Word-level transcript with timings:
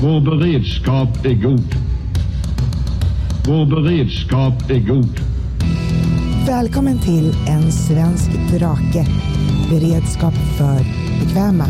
Vår 0.00 0.20
beredskap 0.20 1.24
är 1.24 1.34
god. 1.34 1.74
Vår 3.46 3.66
beredskap 3.66 4.70
är 4.70 4.80
god. 4.80 5.20
Välkommen 6.46 6.98
till 6.98 7.32
En 7.48 7.72
svensk 7.72 8.30
drake. 8.50 9.06
Beredskap 9.70 10.34
för 10.34 10.78
bekväma. 11.20 11.64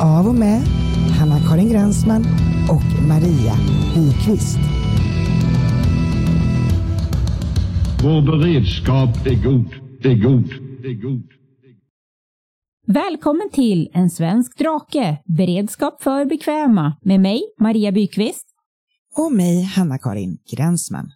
Av 0.00 0.28
och 0.28 0.34
med 0.34 0.62
Hanna-Karin 1.18 1.68
Gränsman 1.68 2.26
och 2.70 3.06
Maria 3.08 3.54
Byqvist. 3.94 4.58
Vår 8.02 8.22
beredskap 8.22 9.26
är 9.26 9.44
god. 9.44 9.74
Är 10.02 10.14
god. 10.14 10.52
Är 10.84 11.02
god. 11.02 11.22
Välkommen 12.86 13.50
till 13.52 13.90
En 13.92 14.10
svensk 14.10 14.58
drake, 14.58 15.18
beredskap 15.24 16.02
för 16.02 16.24
bekväma 16.24 16.96
med 17.02 17.20
mig, 17.20 17.42
Maria 17.60 17.92
Bykvist. 17.92 18.46
Och 19.16 19.32
mig, 19.32 19.62
Hanna-Karin 19.62 20.38
Gränsman. 20.50 21.10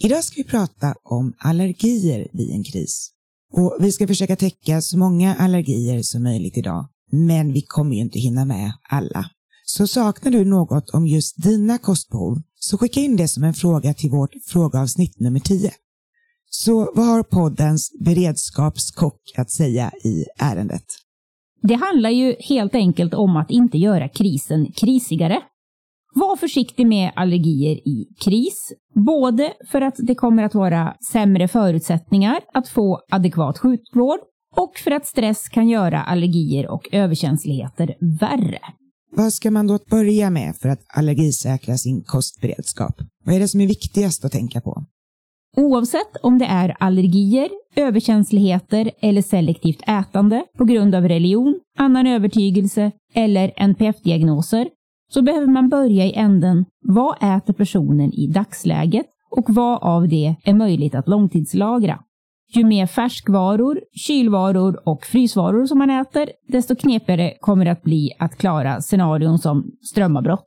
Idag 0.00 0.24
ska 0.24 0.34
vi 0.36 0.44
prata 0.44 0.94
om 1.02 1.32
allergier 1.38 2.28
vid 2.32 2.50
en 2.50 2.64
kris. 2.64 3.10
Och 3.52 3.76
vi 3.80 3.92
ska 3.92 4.06
försöka 4.06 4.36
täcka 4.36 4.80
så 4.80 4.98
många 4.98 5.34
allergier 5.34 6.02
som 6.02 6.22
möjligt 6.22 6.56
idag. 6.56 6.88
Men 7.10 7.52
vi 7.52 7.62
kommer 7.62 7.94
ju 7.94 8.00
inte 8.00 8.18
hinna 8.18 8.44
med 8.44 8.72
alla. 8.90 9.30
Så 9.64 9.86
saknar 9.86 10.32
du 10.32 10.44
något 10.44 10.90
om 10.90 11.06
just 11.06 11.42
dina 11.42 11.78
kostbehov 11.78 12.42
så 12.54 12.78
skicka 12.78 13.00
in 13.00 13.16
det 13.16 13.28
som 13.28 13.44
en 13.44 13.54
fråga 13.54 13.94
till 13.94 14.10
vårt 14.10 14.34
frågeavsnitt 14.46 15.20
nummer 15.20 15.40
10. 15.40 15.70
Så 16.54 16.92
vad 16.94 17.06
har 17.06 17.22
poddens 17.22 17.90
beredskapskock 18.00 19.20
att 19.36 19.50
säga 19.50 19.90
i 20.04 20.24
ärendet? 20.38 20.84
Det 21.62 21.74
handlar 21.74 22.10
ju 22.10 22.36
helt 22.40 22.74
enkelt 22.74 23.14
om 23.14 23.36
att 23.36 23.50
inte 23.50 23.78
göra 23.78 24.08
krisen 24.08 24.72
krisigare. 24.76 25.42
Var 26.14 26.36
försiktig 26.36 26.86
med 26.86 27.12
allergier 27.16 27.88
i 27.88 28.06
kris, 28.24 28.72
både 28.94 29.52
för 29.70 29.80
att 29.80 29.94
det 29.98 30.14
kommer 30.14 30.42
att 30.42 30.54
vara 30.54 30.94
sämre 31.12 31.48
förutsättningar 31.48 32.40
att 32.54 32.68
få 32.68 33.00
adekvat 33.10 33.58
sjukvård 33.58 34.18
och 34.56 34.72
för 34.84 34.90
att 34.90 35.06
stress 35.06 35.48
kan 35.48 35.68
göra 35.68 36.02
allergier 36.02 36.70
och 36.70 36.88
överkänsligheter 36.92 37.94
värre. 38.20 38.58
Vad 39.16 39.32
ska 39.32 39.50
man 39.50 39.66
då 39.66 39.78
börja 39.90 40.30
med 40.30 40.56
för 40.56 40.68
att 40.68 40.84
allergisäkra 40.96 41.76
sin 41.78 42.02
kostberedskap? 42.04 42.94
Vad 43.24 43.34
är 43.34 43.40
det 43.40 43.48
som 43.48 43.60
är 43.60 43.66
viktigast 43.66 44.24
att 44.24 44.32
tänka 44.32 44.60
på? 44.60 44.84
Oavsett 45.56 46.16
om 46.22 46.38
det 46.38 46.44
är 46.44 46.76
allergier, 46.80 47.48
överkänsligheter 47.76 48.90
eller 49.00 49.22
selektivt 49.22 49.82
ätande 49.86 50.44
på 50.58 50.64
grund 50.64 50.94
av 50.94 51.08
religion, 51.08 51.60
annan 51.78 52.06
övertygelse 52.06 52.92
eller 53.14 53.52
NPF-diagnoser 53.56 54.68
så 55.12 55.22
behöver 55.22 55.46
man 55.46 55.68
börja 55.68 56.04
i 56.04 56.12
änden 56.12 56.64
vad 56.84 57.16
äter 57.16 57.52
personen 57.52 58.12
i 58.12 58.26
dagsläget 58.26 59.06
och 59.30 59.44
vad 59.48 59.82
av 59.82 60.08
det 60.08 60.34
är 60.44 60.54
möjligt 60.54 60.94
att 60.94 61.08
långtidslagra. 61.08 61.98
Ju 62.54 62.64
mer 62.64 62.86
färskvaror, 62.86 63.80
kylvaror 63.92 64.88
och 64.88 65.04
frysvaror 65.04 65.66
som 65.66 65.78
man 65.78 65.90
äter, 65.90 66.28
desto 66.48 66.76
knepigare 66.76 67.32
kommer 67.40 67.64
det 67.64 67.72
att 67.72 67.82
bli 67.82 68.10
att 68.18 68.36
klara 68.36 68.80
scenarion 68.80 69.38
som 69.38 69.64
strömavbrott. 69.92 70.46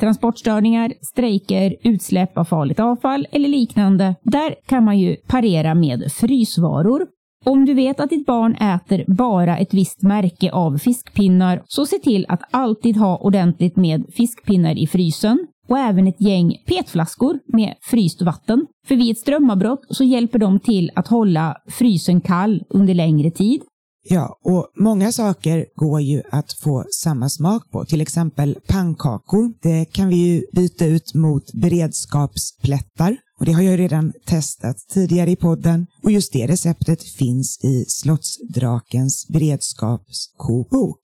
Transportstörningar, 0.00 0.92
strejker, 1.02 1.76
utsläpp 1.82 2.38
av 2.38 2.44
farligt 2.44 2.80
avfall 2.80 3.26
eller 3.30 3.48
liknande. 3.48 4.14
Där 4.22 4.54
kan 4.66 4.84
man 4.84 4.98
ju 4.98 5.16
parera 5.16 5.74
med 5.74 6.12
frysvaror. 6.12 7.06
Om 7.44 7.64
du 7.64 7.74
vet 7.74 8.00
att 8.00 8.10
ditt 8.10 8.26
barn 8.26 8.54
äter 8.54 9.04
bara 9.06 9.58
ett 9.58 9.74
visst 9.74 10.02
märke 10.02 10.52
av 10.52 10.78
fiskpinnar, 10.78 11.62
så 11.66 11.86
se 11.86 11.98
till 11.98 12.26
att 12.28 12.40
alltid 12.50 12.96
ha 12.96 13.16
ordentligt 13.16 13.76
med 13.76 14.04
fiskpinnar 14.12 14.78
i 14.78 14.86
frysen 14.86 15.46
och 15.68 15.78
även 15.78 16.06
ett 16.06 16.20
gäng 16.20 16.56
petflaskor 16.66 17.38
med 17.46 17.74
fryst 17.82 18.22
vatten. 18.22 18.66
För 18.86 18.96
vid 18.96 19.10
ett 19.10 19.18
strömavbrott 19.18 19.86
så 19.88 20.04
hjälper 20.04 20.38
de 20.38 20.60
till 20.60 20.90
att 20.94 21.08
hålla 21.08 21.56
frysen 21.70 22.20
kall 22.20 22.62
under 22.70 22.94
längre 22.94 23.30
tid. 23.30 23.60
Ja, 24.04 24.38
och 24.44 24.72
många 24.76 25.12
saker 25.12 25.66
går 25.74 26.00
ju 26.00 26.22
att 26.30 26.52
få 26.52 26.84
samma 27.02 27.28
smak 27.28 27.70
på. 27.70 27.84
Till 27.84 28.00
exempel 28.00 28.58
pannkakor. 28.68 29.52
Det 29.62 29.84
kan 29.84 30.08
vi 30.08 30.16
ju 30.16 30.44
byta 30.52 30.86
ut 30.86 31.14
mot 31.14 31.52
beredskapsplättar. 31.52 33.16
Och 33.38 33.46
det 33.46 33.52
har 33.52 33.62
jag 33.62 33.70
ju 33.70 33.76
redan 33.76 34.12
testat 34.26 34.76
tidigare 34.94 35.30
i 35.30 35.36
podden. 35.36 35.86
Och 36.02 36.10
just 36.10 36.32
det 36.32 36.46
receptet 36.46 37.02
finns 37.02 37.64
i 37.64 37.84
Slottsdrakens 37.88 39.26
beredskapskokbok. 39.28 41.00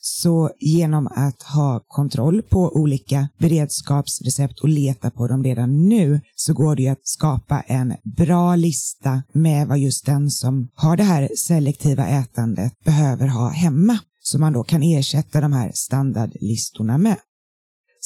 Så 0.00 0.50
genom 0.60 1.06
att 1.06 1.42
ha 1.42 1.80
kontroll 1.86 2.42
på 2.42 2.72
olika 2.76 3.28
beredskapsrecept 3.38 4.60
och 4.60 4.68
leta 4.68 5.10
på 5.10 5.28
dem 5.28 5.44
redan 5.44 5.88
nu 5.88 6.20
så 6.34 6.54
går 6.54 6.76
det 6.76 6.82
ju 6.82 6.88
att 6.88 7.08
skapa 7.08 7.60
en 7.60 7.94
bra 8.16 8.56
lista 8.56 9.22
med 9.32 9.68
vad 9.68 9.78
just 9.78 10.06
den 10.06 10.30
som 10.30 10.68
har 10.74 10.96
det 10.96 11.02
här 11.02 11.28
selektiva 11.36 12.06
ätandet 12.06 12.72
behöver 12.84 13.26
ha 13.26 13.48
hemma. 13.48 13.98
som 14.20 14.40
man 14.40 14.52
då 14.52 14.64
kan 14.64 14.82
ersätta 14.82 15.40
de 15.40 15.52
här 15.52 15.70
standardlistorna 15.74 16.98
med. 16.98 17.16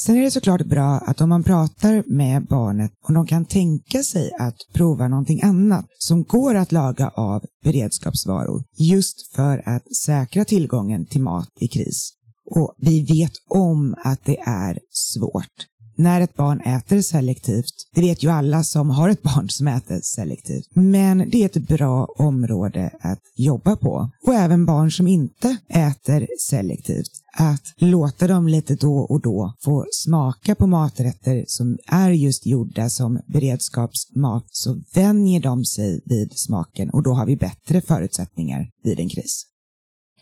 Sen 0.06 0.16
är 0.16 0.22
det 0.22 0.30
såklart 0.30 0.66
bra 0.66 0.98
att 0.98 1.20
om 1.20 1.28
man 1.28 1.42
pratar 1.42 2.04
med 2.06 2.46
barnet 2.46 2.92
och 3.04 3.14
de 3.14 3.26
kan 3.26 3.44
tänka 3.44 4.02
sig 4.02 4.32
att 4.38 4.56
prova 4.72 5.08
någonting 5.08 5.42
annat 5.42 5.86
som 5.98 6.24
går 6.24 6.54
att 6.54 6.72
laga 6.72 7.08
av 7.08 7.44
beredskapsvaror 7.64 8.64
just 8.78 9.34
för 9.34 9.68
att 9.68 9.96
säkra 9.96 10.44
tillgången 10.44 11.06
till 11.06 11.22
mat 11.22 11.48
i 11.60 11.68
kris. 11.68 12.12
Och 12.50 12.74
vi 12.78 13.04
vet 13.04 13.32
om 13.48 13.94
att 14.04 14.24
det 14.24 14.38
är 14.40 14.78
svårt 14.90 15.72
när 16.02 16.20
ett 16.20 16.36
barn 16.36 16.60
äter 16.60 17.00
selektivt. 17.00 17.74
Det 17.94 18.00
vet 18.00 18.22
ju 18.22 18.30
alla 18.30 18.64
som 18.64 18.90
har 18.90 19.08
ett 19.08 19.22
barn 19.22 19.48
som 19.48 19.68
äter 19.68 20.00
selektivt. 20.02 20.66
Men 20.74 21.30
det 21.30 21.42
är 21.42 21.46
ett 21.46 21.68
bra 21.68 22.06
område 22.18 22.90
att 23.00 23.20
jobba 23.36 23.76
på. 23.76 24.10
Och 24.26 24.34
även 24.34 24.66
barn 24.66 24.90
som 24.90 25.06
inte 25.06 25.56
äter 25.68 26.26
selektivt. 26.38 27.10
Att 27.38 27.62
låta 27.76 28.26
dem 28.26 28.48
lite 28.48 28.74
då 28.74 28.98
och 28.98 29.20
då 29.20 29.54
få 29.64 29.86
smaka 29.90 30.54
på 30.54 30.66
maträtter 30.66 31.44
som 31.46 31.78
är 31.86 32.10
just 32.10 32.46
gjorda 32.46 32.90
som 32.90 33.20
beredskapsmat 33.26 34.44
så 34.50 34.80
vänjer 34.94 35.40
de 35.40 35.64
sig 35.64 36.00
vid 36.04 36.32
smaken 36.38 36.90
och 36.90 37.02
då 37.02 37.12
har 37.12 37.26
vi 37.26 37.36
bättre 37.36 37.80
förutsättningar 37.80 38.69
vid 38.82 39.00
en 39.00 39.08
kris. 39.08 39.51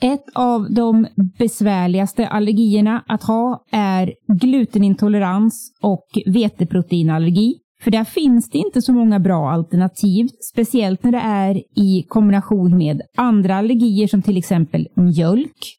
Ett 0.02 0.24
av 0.34 0.70
de 0.70 1.06
besvärligaste 1.38 2.28
allergierna 2.28 3.04
att 3.06 3.22
ha 3.22 3.64
är 3.70 4.14
glutenintolerans 4.40 5.72
och 5.82 6.06
veteproteinallergi. 6.26 7.54
För 7.82 7.90
där 7.90 8.04
finns 8.04 8.50
det 8.50 8.58
inte 8.58 8.82
så 8.82 8.92
många 8.92 9.20
bra 9.20 9.50
alternativ, 9.50 10.28
speciellt 10.52 11.02
när 11.02 11.12
det 11.12 11.18
är 11.18 11.62
i 11.80 12.04
kombination 12.08 12.76
med 12.76 13.02
andra 13.16 13.56
allergier 13.56 14.06
som 14.06 14.22
till 14.22 14.36
exempel 14.36 14.88
mjölk. 14.96 15.76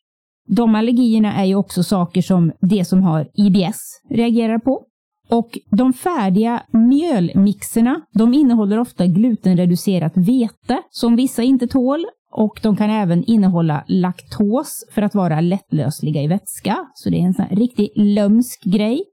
De 0.48 0.76
allergierna 0.76 1.34
är 1.34 1.46
ju 1.46 1.56
också 1.56 1.84
saker 1.84 2.22
som 2.22 2.52
det 2.62 2.86
som 2.86 3.04
har 3.04 3.28
IBS 3.34 4.02
reagerar 4.10 4.60
på. 4.60 4.84
Och 5.30 5.60
de 5.72 5.94
färdiga 5.94 6.64
mjölmixerna, 6.72 8.02
de 8.14 8.34
innehåller 8.34 8.80
ofta 8.80 9.06
glutenreducerat 9.06 10.14
vete 10.16 10.81
som 10.90 11.16
vissa 11.16 11.44
inte 11.44 11.68
tål 11.68 12.06
och 12.31 12.59
de 12.64 12.75
kan 12.75 12.90
även 12.90 13.24
innehålla 13.24 13.84
laktos 13.88 14.84
för 14.92 15.02
att 15.02 15.16
vara 15.16 15.42
lättlösliga 15.42 16.22
i 16.22 16.28
vätska. 16.28 16.78
Så 16.94 17.09
det 17.09 17.18
är 17.18 17.25
en 17.25 17.34
sån 17.34 17.46
här 17.46 17.56
riktig 17.56 17.92
lömsk 17.96 18.64
grej. 18.64 19.03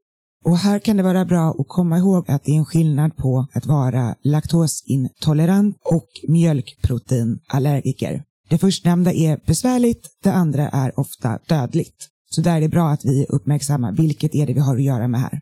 Och 0.45 0.57
här 0.57 0.79
kan 0.79 0.97
det 0.97 1.03
vara 1.03 1.25
bra 1.25 1.51
att 1.59 1.69
komma 1.69 1.99
ihåg 1.99 2.31
att 2.31 2.45
det 2.45 2.53
är 2.53 2.59
en 2.59 2.65
skillnad 2.65 3.17
på 3.17 3.47
att 3.55 3.67
vara 3.67 4.15
laktosintolerant 4.23 5.77
och 5.85 6.09
mjölkproteinallergiker. 6.29 8.23
Det 8.49 8.59
förstnämnda 8.59 9.13
är 9.13 9.41
besvärligt, 9.47 10.09
det 10.23 10.33
andra 10.33 10.69
är 10.69 11.01
ofta 11.01 11.39
dödligt. 11.49 12.09
Så 12.31 12.41
där 12.41 12.57
är 12.57 12.61
det 12.61 12.69
bra 12.69 12.89
att 12.89 13.05
vi 13.05 13.27
uppmärksammar 13.29 13.93
vilket 13.93 14.35
är 14.35 14.47
det 14.47 14.53
vi 14.53 14.61
har 14.61 14.77
att 14.77 14.83
göra 14.83 15.09
med 15.09 15.21
här. 15.21 15.41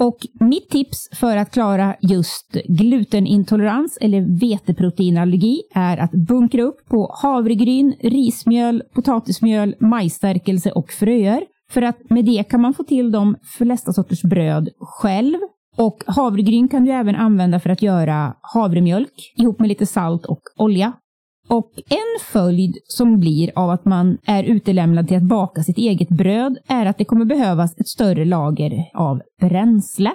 Och 0.00 0.18
mitt 0.40 0.70
tips 0.70 1.08
för 1.12 1.36
att 1.36 1.50
klara 1.50 1.96
just 2.00 2.56
glutenintolerans 2.68 3.98
eller 4.00 4.40
veteproteinallergi 4.40 5.62
är 5.74 5.96
att 5.96 6.10
bunkra 6.10 6.62
upp 6.62 6.88
på 6.88 7.16
havregryn, 7.22 7.94
rismjöl, 8.00 8.82
potatismjöl, 8.94 9.74
majsstärkelse 9.80 10.70
och 10.70 10.90
fröer. 10.90 11.42
För 11.70 11.82
att 11.82 12.10
med 12.10 12.24
det 12.24 12.44
kan 12.50 12.60
man 12.60 12.74
få 12.74 12.84
till 12.84 13.12
de 13.12 13.36
flesta 13.58 13.92
sorters 13.92 14.22
bröd 14.22 14.68
själv. 14.80 15.38
Och 15.76 16.02
havregryn 16.06 16.68
kan 16.68 16.84
du 16.84 16.92
även 16.92 17.16
använda 17.16 17.60
för 17.60 17.70
att 17.70 17.82
göra 17.82 18.34
havremjölk 18.40 19.32
ihop 19.36 19.60
med 19.60 19.68
lite 19.68 19.86
salt 19.86 20.26
och 20.26 20.42
olja. 20.56 20.92
Och 21.50 21.72
en 21.88 22.32
följd 22.32 22.76
som 22.88 23.20
blir 23.20 23.50
av 23.54 23.70
att 23.70 23.84
man 23.84 24.18
är 24.26 24.44
utelämnad 24.44 25.08
till 25.08 25.16
att 25.16 25.22
baka 25.22 25.62
sitt 25.62 25.78
eget 25.78 26.08
bröd 26.08 26.58
är 26.68 26.86
att 26.86 26.98
det 26.98 27.04
kommer 27.04 27.24
behövas 27.24 27.74
ett 27.78 27.88
större 27.88 28.24
lager 28.24 28.72
av 28.94 29.20
bränsle. 29.40 30.12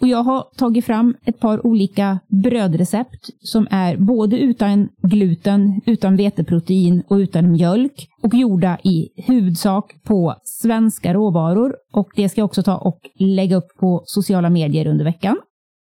Och 0.00 0.08
jag 0.08 0.22
har 0.22 0.44
tagit 0.56 0.84
fram 0.84 1.14
ett 1.24 1.40
par 1.40 1.66
olika 1.66 2.18
brödrecept 2.28 3.30
som 3.40 3.66
är 3.70 3.96
både 3.96 4.38
utan 4.38 4.88
gluten, 5.02 5.80
utan 5.86 6.16
veteprotein 6.16 7.02
och 7.08 7.16
utan 7.16 7.52
mjölk 7.52 8.08
och 8.22 8.34
gjorda 8.34 8.78
i 8.84 9.08
huvudsak 9.16 9.94
på 10.04 10.34
svenska 10.44 11.14
råvaror. 11.14 11.76
Och 11.92 12.08
det 12.16 12.28
ska 12.28 12.40
jag 12.40 12.46
också 12.46 12.62
ta 12.62 12.76
och 12.76 13.00
lägga 13.18 13.56
upp 13.56 13.68
på 13.80 14.02
sociala 14.04 14.50
medier 14.50 14.86
under 14.86 15.04
veckan. 15.04 15.36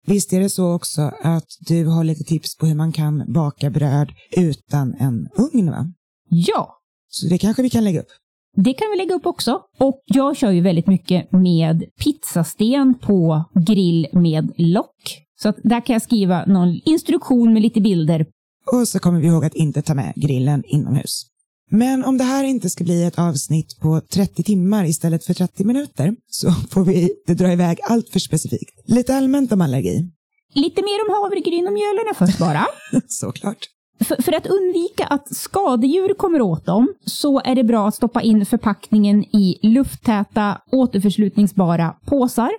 Visst 0.07 0.33
är 0.33 0.39
det 0.39 0.49
så 0.49 0.73
också 0.73 1.01
att 1.23 1.47
du 1.67 1.85
har 1.85 2.03
lite 2.03 2.23
tips 2.23 2.57
på 2.57 2.65
hur 2.65 2.75
man 2.75 2.91
kan 2.91 3.33
baka 3.33 3.69
bröd 3.69 4.11
utan 4.37 4.93
en 4.93 5.27
ugn 5.37 5.71
va? 5.71 5.85
Ja, 6.29 6.79
Så 7.09 7.27
det 7.27 7.37
kanske 7.37 7.61
vi 7.61 7.69
kan 7.69 7.83
lägga 7.83 7.99
upp. 7.99 8.07
Det 8.55 8.73
kan 8.73 8.87
vi 8.91 8.97
lägga 8.97 9.15
upp 9.15 9.25
också. 9.25 9.59
Och 9.79 10.01
jag 10.05 10.37
kör 10.37 10.51
ju 10.51 10.61
väldigt 10.61 10.87
mycket 10.87 11.31
med 11.31 11.83
pizzasten 12.03 12.93
på 12.99 13.45
grill 13.67 14.07
med 14.13 14.51
lock. 14.57 15.23
Så 15.39 15.49
att 15.49 15.55
där 15.63 15.85
kan 15.85 15.93
jag 15.93 16.01
skriva 16.01 16.45
någon 16.45 16.81
instruktion 16.85 17.53
med 17.53 17.61
lite 17.61 17.81
bilder. 17.81 18.25
Och 18.73 18.87
så 18.87 18.99
kommer 18.99 19.19
vi 19.19 19.27
ihåg 19.27 19.45
att 19.45 19.55
inte 19.55 19.81
ta 19.81 19.93
med 19.93 20.13
grillen 20.15 20.63
inomhus. 20.67 21.25
Men 21.69 22.05
om 22.05 22.17
det 22.17 22.23
här 22.23 22.43
inte 22.43 22.69
ska 22.69 22.83
bli 22.83 23.03
ett 23.03 23.19
avsnitt 23.19 23.79
på 23.79 24.01
30 24.01 24.43
timmar 24.43 24.85
istället 24.85 25.25
för 25.25 25.33
30 25.33 25.63
minuter 25.63 26.15
så 26.29 26.51
får 26.51 26.83
vi 26.85 27.01
inte 27.01 27.43
dra 27.43 27.51
iväg 27.51 27.79
allt 27.83 28.09
för 28.09 28.19
specifikt. 28.19 28.83
Lite 28.85 29.15
allmänt 29.15 29.51
om 29.51 29.61
allergi. 29.61 30.11
Lite 30.53 30.81
mer 30.81 31.07
om 31.07 31.23
havregryn 31.23 31.67
och 31.67 31.73
mjölerna 31.73 32.13
först 32.15 32.39
bara. 32.39 32.65
Såklart. 33.07 33.57
För, 33.99 34.21
för 34.21 34.33
att 34.33 34.47
undvika 34.47 35.05
att 35.05 35.35
skadedjur 35.35 36.13
kommer 36.13 36.41
åt 36.41 36.65
dem 36.65 36.93
så 37.05 37.41
är 37.41 37.55
det 37.55 37.63
bra 37.63 37.87
att 37.87 37.95
stoppa 37.95 38.21
in 38.21 38.45
förpackningen 38.45 39.23
i 39.23 39.59
lufttäta 39.61 40.61
återförslutningsbara 40.71 41.95
påsar. 42.05 42.51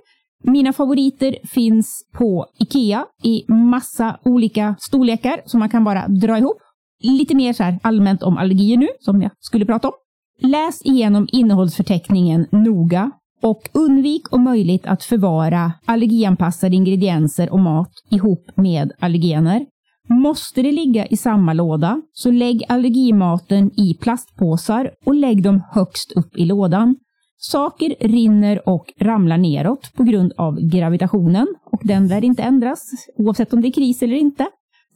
Mina 0.44 0.72
favoriter 0.72 1.36
finns 1.48 2.02
på 2.12 2.46
Ikea 2.58 3.04
i 3.22 3.44
massa 3.52 4.18
olika 4.24 4.76
storlekar 4.80 5.42
som 5.46 5.60
man 5.60 5.68
kan 5.68 5.84
bara 5.84 6.08
dra 6.08 6.38
ihop. 6.38 6.56
Lite 7.02 7.34
mer 7.34 7.52
så 7.52 7.62
här 7.62 7.78
allmänt 7.82 8.22
om 8.22 8.38
allergier 8.38 8.76
nu, 8.76 8.88
som 9.00 9.22
jag 9.22 9.30
skulle 9.40 9.66
prata 9.66 9.88
om. 9.88 9.94
Läs 10.40 10.82
igenom 10.82 11.28
innehållsförteckningen 11.32 12.46
noga 12.50 13.10
och 13.42 13.68
undvik 13.72 14.32
om 14.32 14.44
möjligt 14.44 14.86
att 14.86 15.04
förvara 15.04 15.72
allergianpassade 15.86 16.76
ingredienser 16.76 17.52
och 17.52 17.58
mat 17.58 17.92
ihop 18.10 18.50
med 18.54 18.92
allergener. 18.98 19.66
Måste 20.08 20.62
det 20.62 20.72
ligga 20.72 21.06
i 21.06 21.16
samma 21.16 21.52
låda, 21.52 22.02
så 22.12 22.30
lägg 22.30 22.64
allergimaten 22.68 23.70
i 23.80 23.94
plastpåsar 23.94 24.90
och 25.06 25.14
lägg 25.14 25.42
dem 25.42 25.62
högst 25.70 26.12
upp 26.12 26.36
i 26.36 26.44
lådan. 26.44 26.96
Saker 27.40 27.94
rinner 28.00 28.68
och 28.68 28.92
ramlar 29.00 29.38
neråt 29.38 29.92
på 29.96 30.02
grund 30.02 30.32
av 30.36 30.60
gravitationen 30.60 31.46
och 31.72 31.80
den 31.84 32.08
lär 32.08 32.24
inte 32.24 32.42
ändras 32.42 32.90
oavsett 33.16 33.52
om 33.52 33.60
det 33.60 33.68
är 33.68 33.72
kris 33.72 34.02
eller 34.02 34.16
inte. 34.16 34.46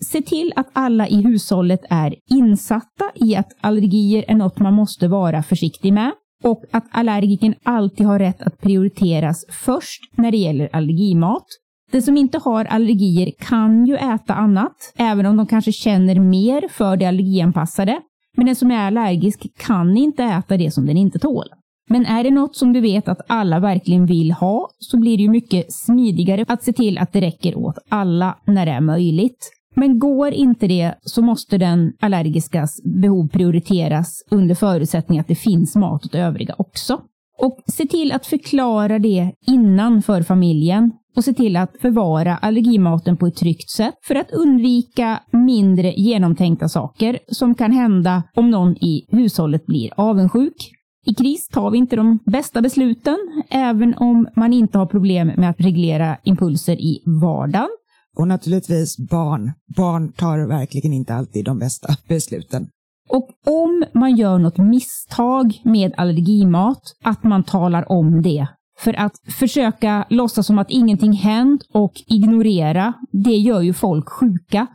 Se 0.04 0.22
till 0.22 0.52
att 0.56 0.70
alla 0.72 1.08
i 1.08 1.22
hushållet 1.22 1.80
är 1.90 2.14
insatta 2.30 3.04
i 3.14 3.36
att 3.36 3.48
allergier 3.60 4.24
är 4.28 4.34
något 4.34 4.58
man 4.58 4.74
måste 4.74 5.08
vara 5.08 5.42
försiktig 5.42 5.92
med 5.92 6.12
och 6.44 6.64
att 6.70 6.84
allergiken 6.90 7.54
alltid 7.62 8.06
har 8.06 8.18
rätt 8.18 8.42
att 8.42 8.60
prioriteras 8.60 9.44
först 9.48 10.00
när 10.16 10.30
det 10.30 10.36
gäller 10.36 10.68
allergimat. 10.72 11.44
Den 11.92 12.02
som 12.02 12.16
inte 12.16 12.38
har 12.38 12.64
allergier 12.64 13.32
kan 13.38 13.86
ju 13.86 13.94
äta 13.94 14.34
annat, 14.34 14.76
även 14.96 15.26
om 15.26 15.36
de 15.36 15.46
kanske 15.46 15.72
känner 15.72 16.20
mer 16.20 16.68
för 16.68 16.96
det 16.96 17.06
allergianpassade. 17.06 18.00
Men 18.36 18.46
den 18.46 18.56
som 18.56 18.70
är 18.70 18.86
allergisk 18.86 19.46
kan 19.58 19.96
inte 19.96 20.24
äta 20.24 20.56
det 20.56 20.70
som 20.70 20.86
den 20.86 20.96
inte 20.96 21.18
tål. 21.18 21.46
Men 21.90 22.06
är 22.06 22.24
det 22.24 22.30
något 22.30 22.56
som 22.56 22.72
du 22.72 22.80
vet 22.80 23.08
att 23.08 23.20
alla 23.28 23.60
verkligen 23.60 24.06
vill 24.06 24.32
ha 24.32 24.68
så 24.78 24.98
blir 24.98 25.16
det 25.16 25.22
ju 25.22 25.30
mycket 25.30 25.72
smidigare 25.72 26.44
att 26.48 26.62
se 26.62 26.72
till 26.72 26.98
att 26.98 27.12
det 27.12 27.20
räcker 27.20 27.58
åt 27.58 27.78
alla 27.88 28.38
när 28.46 28.66
det 28.66 28.72
är 28.72 28.80
möjligt. 28.80 29.50
Men 29.74 29.98
går 29.98 30.32
inte 30.32 30.66
det 30.66 30.94
så 31.02 31.22
måste 31.22 31.58
den 31.58 31.92
allergiskas 32.00 32.80
behov 32.84 33.28
prioriteras 33.28 34.24
under 34.30 34.54
förutsättning 34.54 35.18
att 35.18 35.28
det 35.28 35.34
finns 35.34 35.76
mat 35.76 36.04
åt 36.04 36.14
övriga 36.14 36.54
också. 36.58 37.00
Och 37.38 37.58
se 37.66 37.86
till 37.86 38.12
att 38.12 38.26
förklara 38.26 38.98
det 38.98 39.32
innan 39.46 40.02
för 40.02 40.22
familjen 40.22 40.92
och 41.16 41.24
se 41.24 41.32
till 41.32 41.56
att 41.56 41.76
förvara 41.80 42.36
allergimaten 42.36 43.16
på 43.16 43.26
ett 43.26 43.36
tryggt 43.36 43.70
sätt 43.70 43.94
för 44.02 44.14
att 44.14 44.30
undvika 44.30 45.20
mindre 45.30 45.92
genomtänkta 45.92 46.68
saker 46.68 47.18
som 47.28 47.54
kan 47.54 47.72
hända 47.72 48.22
om 48.34 48.50
någon 48.50 48.76
i 48.76 49.06
hushållet 49.10 49.66
blir 49.66 49.90
avundsjuk. 49.96 50.70
I 51.06 51.14
kris 51.14 51.48
tar 51.48 51.70
vi 51.70 51.78
inte 51.78 51.96
de 51.96 52.18
bästa 52.26 52.62
besluten, 52.62 53.18
även 53.50 53.94
om 53.94 54.28
man 54.36 54.52
inte 54.52 54.78
har 54.78 54.86
problem 54.86 55.32
med 55.36 55.50
att 55.50 55.60
reglera 55.60 56.16
impulser 56.24 56.80
i 56.80 57.02
vardagen. 57.22 57.68
Och 58.16 58.28
naturligtvis 58.28 58.98
barn. 58.98 59.52
Barn 59.76 60.12
tar 60.12 60.46
verkligen 60.48 60.92
inte 60.92 61.14
alltid 61.14 61.44
de 61.44 61.58
bästa 61.58 61.96
besluten. 62.08 62.68
Och 63.08 63.30
om 63.46 63.84
man 63.94 64.16
gör 64.16 64.38
något 64.38 64.58
misstag 64.58 65.60
med 65.64 65.94
allergimat, 65.96 66.82
att 67.02 67.24
man 67.24 67.44
talar 67.44 67.92
om 67.92 68.22
det. 68.22 68.46
För 68.78 68.94
att 68.94 69.12
försöka 69.38 70.06
låtsas 70.10 70.46
som 70.46 70.58
att 70.58 70.70
ingenting 70.70 71.12
hänt 71.12 71.62
och 71.72 71.92
ignorera, 72.06 72.92
det 73.12 73.36
gör 73.36 73.60
ju 73.60 73.72
folk 73.72 74.08
sjuka. 74.08 74.66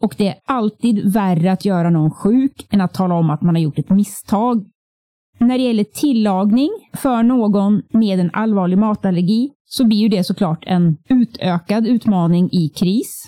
Och 0.00 0.14
det 0.18 0.28
är 0.28 0.34
alltid 0.46 1.12
värre 1.12 1.52
att 1.52 1.64
göra 1.64 1.90
någon 1.90 2.10
sjuk 2.10 2.66
än 2.70 2.80
att 2.80 2.94
tala 2.94 3.14
om 3.14 3.30
att 3.30 3.42
man 3.42 3.54
har 3.54 3.62
gjort 3.62 3.78
ett 3.78 3.90
misstag. 3.90 4.66
När 5.38 5.58
det 5.58 5.64
gäller 5.64 5.84
tillagning 5.84 6.70
för 6.92 7.22
någon 7.22 7.82
med 7.92 8.20
en 8.20 8.30
allvarlig 8.32 8.78
matallergi 8.78 9.50
så 9.76 9.84
blir 9.84 9.98
ju 9.98 10.08
det 10.08 10.24
såklart 10.24 10.64
en 10.66 10.96
utökad 11.08 11.86
utmaning 11.86 12.48
i 12.52 12.68
kris. 12.68 13.24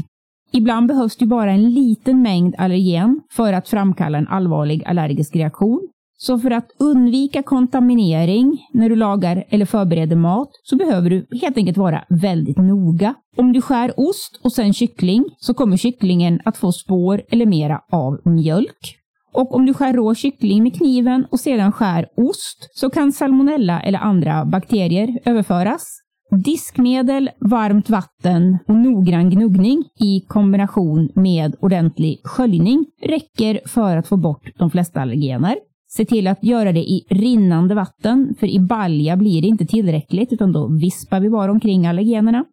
Ibland 0.53 0.89
behövs 0.89 1.17
det 1.17 1.27
bara 1.27 1.53
en 1.53 1.71
liten 1.71 2.23
mängd 2.23 2.55
allergen 2.59 3.21
för 3.33 3.53
att 3.53 3.69
framkalla 3.69 4.19
en 4.19 4.29
allvarlig 4.29 4.85
allergisk 4.87 5.37
reaktion. 5.37 5.89
Så 6.19 6.39
för 6.39 6.51
att 6.51 6.67
undvika 6.79 7.43
kontaminering 7.43 8.67
när 8.73 8.89
du 8.89 8.97
lagar 8.97 9.45
eller 9.49 9.67
förbereder 9.67 10.17
mat 10.17 10.49
så 10.63 10.77
behöver 10.77 11.11
du 11.11 11.27
helt 11.43 11.57
enkelt 11.57 11.79
vara 11.79 12.05
väldigt 12.09 12.59
noga. 12.59 13.15
Om 13.37 13.53
du 13.53 13.63
skär 13.63 14.01
ost 14.01 14.41
och 14.45 14.53
sen 14.53 14.73
kyckling 14.73 15.25
så 15.39 15.55
kommer 15.55 15.77
kycklingen 15.77 16.41
att 16.45 16.57
få 16.57 16.73
spår 16.73 17.23
eller 17.31 17.47
mera 17.47 17.81
av 17.93 18.21
mjölk. 18.25 18.97
Och 19.33 19.55
om 19.55 19.67
du 19.67 19.75
skär 19.75 19.93
rå 19.93 20.15
kyckling 20.15 20.63
med 20.63 20.75
kniven 20.75 21.27
och 21.31 21.41
sedan 21.41 21.73
skär 21.73 22.07
ost 22.17 22.71
så 22.75 22.91
kan 22.91 23.13
salmonella 23.13 23.81
eller 23.81 23.99
andra 23.99 24.45
bakterier 24.45 25.19
överföras. 25.25 26.06
Diskmedel, 26.31 27.31
varmt 27.41 27.91
vatten 27.91 28.59
och 28.69 28.75
noggrann 28.75 29.31
gnuggning 29.31 29.85
i 30.01 30.21
kombination 30.21 31.09
med 31.15 31.57
ordentlig 31.61 32.21
sköljning 32.25 32.87
räcker 33.03 33.61
för 33.67 33.97
att 33.97 34.09
få 34.09 34.17
bort 34.17 34.51
de 34.59 34.71
flesta 34.71 35.01
allergener. 35.01 35.57
Se 35.89 36.05
till 36.05 36.27
att 36.27 36.45
göra 36.45 36.73
det 36.73 36.81
i 36.81 37.07
rinnande 37.11 37.75
vatten, 37.75 38.35
för 38.41 38.47
i 38.47 38.61
balja 38.61 39.17
blir 39.17 39.43
det 39.43 39.49
inte 39.49 39.67
tillräckligt 39.67 40.33
utan 40.33 40.53
då 40.53 40.69
vispar 40.69 41.21
vi 41.21 41.31
bara 41.31 41.51
omkring 41.51 41.87
allergenerna. 41.87 42.45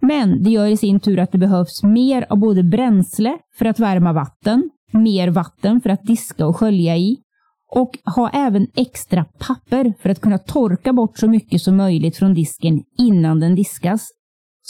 Men 0.00 0.42
det 0.42 0.50
gör 0.50 0.66
i 0.66 0.76
sin 0.76 1.00
tur 1.00 1.18
att 1.18 1.32
det 1.32 1.38
behövs 1.38 1.82
mer 1.82 2.26
av 2.30 2.38
både 2.38 2.62
bränsle 2.62 3.38
för 3.58 3.64
att 3.64 3.80
värma 3.80 4.12
vatten, 4.12 4.70
mer 4.92 5.28
vatten 5.28 5.80
för 5.80 5.90
att 5.90 6.02
diska 6.02 6.46
och 6.46 6.56
skölja 6.56 6.96
i 6.96 7.16
och 7.74 7.98
ha 8.16 8.30
även 8.30 8.66
extra 8.76 9.24
papper 9.24 9.94
för 10.02 10.10
att 10.10 10.20
kunna 10.20 10.38
torka 10.38 10.92
bort 10.92 11.18
så 11.18 11.28
mycket 11.28 11.62
som 11.62 11.76
möjligt 11.76 12.16
från 12.16 12.34
disken 12.34 12.82
innan 12.98 13.40
den 13.40 13.54
diskas. 13.54 14.08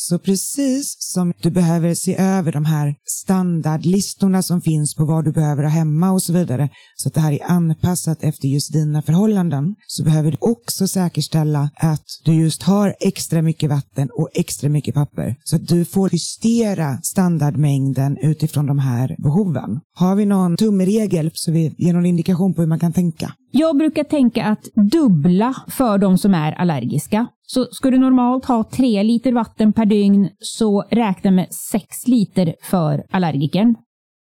Så 0.08 0.18
precis 0.18 0.96
som 0.98 1.32
du 1.42 1.50
behöver 1.50 1.94
se 1.94 2.16
över 2.16 2.52
de 2.52 2.64
här 2.64 2.94
standardlistorna 3.04 4.42
som 4.42 4.60
finns 4.60 4.94
på 4.94 5.04
vad 5.04 5.24
du 5.24 5.32
behöver 5.32 5.62
ha 5.62 5.70
hemma 5.70 6.10
och 6.10 6.22
så 6.22 6.32
vidare, 6.32 6.68
så 6.96 7.08
att 7.08 7.14
det 7.14 7.20
här 7.20 7.32
är 7.32 7.50
anpassat 7.50 8.22
efter 8.22 8.48
just 8.48 8.72
dina 8.72 9.02
förhållanden, 9.02 9.74
så 9.86 10.04
behöver 10.04 10.30
du 10.30 10.36
också 10.40 10.88
säkerställa 10.88 11.70
att 11.76 12.04
du 12.24 12.34
just 12.34 12.62
har 12.62 12.94
extra 13.00 13.42
mycket 13.42 13.70
vatten 13.70 14.08
och 14.14 14.28
extra 14.34 14.68
mycket 14.68 14.94
papper, 14.94 15.36
så 15.44 15.56
att 15.56 15.68
du 15.68 15.84
får 15.84 16.10
justera 16.12 16.98
standardmängden 17.02 18.18
utifrån 18.22 18.66
de 18.66 18.78
här 18.78 19.16
behoven. 19.18 19.80
Har 19.94 20.14
vi 20.14 20.26
någon 20.26 20.56
tumregel 20.56 21.30
så 21.34 21.52
vi 21.52 21.74
ger 21.78 21.92
någon 21.92 22.06
indikation 22.06 22.54
på 22.54 22.62
hur 22.62 22.68
man 22.68 22.80
kan 22.80 22.92
tänka? 22.92 23.32
Jag 23.54 23.76
brukar 23.76 24.04
tänka 24.04 24.44
att 24.44 24.64
dubbla 24.92 25.54
för 25.68 25.98
de 25.98 26.18
som 26.18 26.34
är 26.34 26.52
allergiska. 26.52 27.26
Så 27.46 27.66
ska 27.70 27.90
du 27.90 27.98
normalt 27.98 28.44
ha 28.44 28.64
3 28.64 29.02
liter 29.02 29.32
vatten 29.32 29.72
per 29.72 29.86
dygn 29.86 30.28
så 30.40 30.84
räkna 30.90 31.30
med 31.30 31.46
6 31.54 32.08
liter 32.08 32.54
för 32.62 33.04
allergikern. 33.10 33.74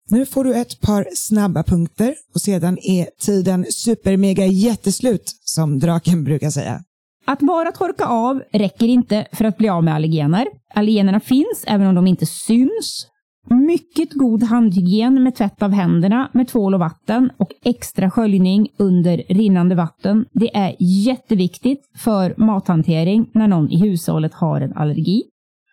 Nu 0.09 0.25
får 0.25 0.43
du 0.43 0.55
ett 0.55 0.81
par 0.81 1.07
snabba 1.15 1.63
punkter 1.63 2.15
och 2.33 2.41
sedan 2.41 2.77
är 2.81 3.07
tiden 3.21 3.65
supermega 3.69 4.45
jätteslut 4.45 5.23
som 5.43 5.79
draken 5.79 6.23
brukar 6.23 6.49
säga. 6.49 6.81
Att 7.25 7.39
bara 7.39 7.71
torka 7.71 8.05
av 8.05 8.41
räcker 8.53 8.87
inte 8.87 9.27
för 9.31 9.45
att 9.45 9.57
bli 9.57 9.69
av 9.69 9.83
med 9.83 9.95
allergener. 9.95 10.47
Allergenerna 10.73 11.19
finns 11.19 11.63
även 11.67 11.87
om 11.87 11.95
de 11.95 12.07
inte 12.07 12.25
syns. 12.25 13.07
Mycket 13.49 14.13
god 14.13 14.43
handhygien 14.43 15.23
med 15.23 15.35
tvätt 15.35 15.63
av 15.63 15.71
händerna 15.71 16.29
med 16.33 16.47
tvål 16.47 16.73
och 16.73 16.79
vatten 16.79 17.31
och 17.37 17.51
extra 17.63 18.11
sköljning 18.11 18.67
under 18.77 19.23
rinnande 19.29 19.75
vatten. 19.75 20.25
Det 20.33 20.57
är 20.57 20.75
jätteviktigt 20.79 21.89
för 21.95 22.33
mathantering 22.37 23.29
när 23.33 23.47
någon 23.47 23.71
i 23.71 23.79
hushållet 23.79 24.33
har 24.33 24.61
en 24.61 24.73
allergi. 24.73 25.23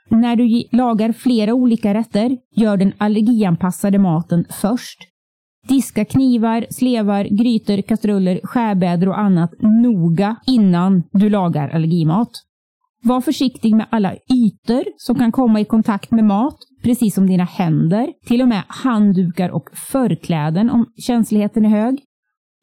När 0.08 0.36
du 0.36 0.64
lagar 0.72 1.12
flera 1.12 1.54
olika 1.54 1.94
rätter, 1.94 2.36
gör 2.54 2.76
den 2.76 2.92
allergianpassade 2.98 3.98
maten 3.98 4.44
först. 4.50 4.98
Diska 5.68 6.04
knivar, 6.04 6.66
slevar, 6.70 7.24
grytor, 7.24 7.82
kastruller, 7.82 8.40
skärbrädor 8.42 9.08
och 9.08 9.18
annat 9.18 9.50
noga 9.60 10.36
innan 10.46 11.02
du 11.12 11.30
lagar 11.30 11.68
allergimat. 11.68 12.30
Var 13.02 13.20
försiktig 13.20 13.76
med 13.76 13.86
alla 13.90 14.14
ytor 14.14 14.84
som 14.96 15.18
kan 15.18 15.32
komma 15.32 15.60
i 15.60 15.64
kontakt 15.64 16.10
med 16.10 16.24
mat, 16.24 16.56
precis 16.86 17.14
som 17.14 17.26
dina 17.26 17.44
händer, 17.44 18.12
till 18.26 18.42
och 18.42 18.48
med 18.48 18.62
handdukar 18.68 19.50
och 19.50 19.68
förkläden 19.72 20.70
om 20.70 20.86
känsligheten 20.98 21.64
är 21.64 21.68
hög. 21.68 22.02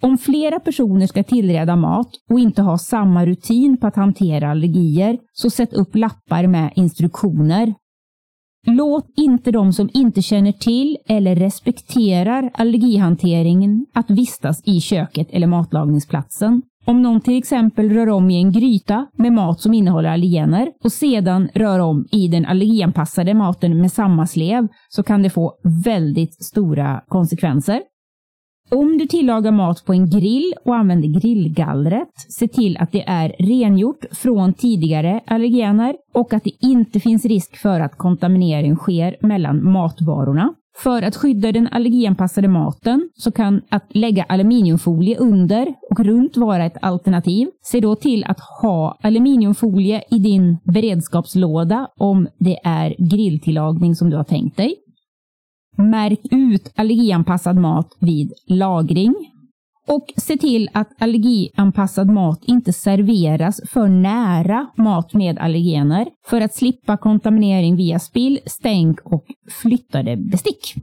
Om 0.01 0.17
flera 0.17 0.59
personer 0.59 1.07
ska 1.07 1.23
tillreda 1.23 1.75
mat 1.75 2.09
och 2.29 2.39
inte 2.39 2.61
ha 2.61 2.77
samma 2.77 3.25
rutin 3.25 3.77
på 3.77 3.87
att 3.87 3.95
hantera 3.95 4.51
allergier, 4.51 5.17
så 5.33 5.49
sätt 5.49 5.73
upp 5.73 5.95
lappar 5.95 6.47
med 6.47 6.73
instruktioner. 6.75 7.73
Låt 8.67 9.05
inte 9.17 9.51
de 9.51 9.73
som 9.73 9.89
inte 9.93 10.21
känner 10.21 10.51
till 10.51 10.97
eller 11.07 11.35
respekterar 11.35 12.51
allergihanteringen 12.53 13.85
att 13.93 14.09
vistas 14.09 14.61
i 14.65 14.81
köket 14.81 15.27
eller 15.31 15.47
matlagningsplatsen. 15.47 16.61
Om 16.85 17.01
någon 17.01 17.21
till 17.21 17.37
exempel 17.37 17.89
rör 17.89 18.09
om 18.09 18.29
i 18.29 18.37
en 18.37 18.51
gryta 18.51 19.07
med 19.17 19.33
mat 19.33 19.61
som 19.61 19.73
innehåller 19.73 20.09
allergener 20.09 20.71
och 20.83 20.91
sedan 20.91 21.49
rör 21.53 21.79
om 21.79 22.05
i 22.11 22.27
den 22.27 22.45
allergenpassade 22.45 23.33
maten 23.33 23.81
med 23.81 23.91
samma 23.91 24.27
slev 24.27 24.67
så 24.89 25.03
kan 25.03 25.23
det 25.23 25.29
få 25.29 25.53
väldigt 25.85 26.43
stora 26.43 27.01
konsekvenser. 27.07 27.81
Om 28.71 28.97
du 28.97 29.07
tillagar 29.07 29.51
mat 29.51 29.85
på 29.85 29.93
en 29.93 30.09
grill 30.09 30.53
och 30.65 30.75
använder 30.75 31.19
grillgallret, 31.19 32.13
se 32.29 32.47
till 32.47 32.77
att 32.77 32.91
det 32.91 33.03
är 33.07 33.35
rengjort 33.39 34.05
från 34.11 34.53
tidigare 34.53 35.21
allergener 35.27 35.95
och 36.13 36.33
att 36.33 36.43
det 36.43 36.65
inte 36.65 36.99
finns 36.99 37.25
risk 37.25 37.57
för 37.57 37.79
att 37.79 37.97
kontaminering 37.97 38.75
sker 38.75 39.15
mellan 39.21 39.71
matvarorna. 39.71 40.53
För 40.75 41.01
att 41.01 41.15
skydda 41.15 41.51
den 41.51 41.67
allergianpassade 41.71 42.47
maten 42.47 43.09
så 43.15 43.31
kan 43.31 43.61
att 43.69 43.85
lägga 43.89 44.23
aluminiumfolie 44.23 45.17
under 45.17 45.73
och 45.91 45.99
runt 45.99 46.37
vara 46.37 46.65
ett 46.65 46.77
alternativ. 46.81 47.47
Se 47.61 47.79
då 47.79 47.95
till 47.95 48.23
att 48.23 48.39
ha 48.61 48.97
aluminiumfolie 49.01 50.03
i 50.09 50.19
din 50.19 50.57
beredskapslåda 50.63 51.87
om 51.97 52.27
det 52.39 52.57
är 52.63 52.95
grilltillagning 53.09 53.95
som 53.95 54.09
du 54.09 54.17
har 54.17 54.23
tänkt 54.23 54.57
dig. 54.57 54.75
Märk 55.77 56.19
ut 56.31 56.71
allergianpassad 56.75 57.57
mat 57.57 57.97
vid 57.99 58.33
lagring. 58.47 59.32
Och 59.87 60.05
se 60.17 60.37
till 60.37 60.69
att 60.73 60.89
allergianpassad 60.99 62.09
mat 62.09 62.39
inte 62.45 62.73
serveras 62.73 63.61
för 63.69 63.87
nära 63.87 64.67
mat 64.77 65.13
med 65.13 65.39
allergener 65.39 66.07
för 66.27 66.41
att 66.41 66.55
slippa 66.55 66.97
kontaminering 66.97 67.75
via 67.75 67.99
spill, 67.99 68.39
stänk 68.45 68.99
och 69.03 69.25
flyttade 69.61 70.17
bestick. 70.17 70.75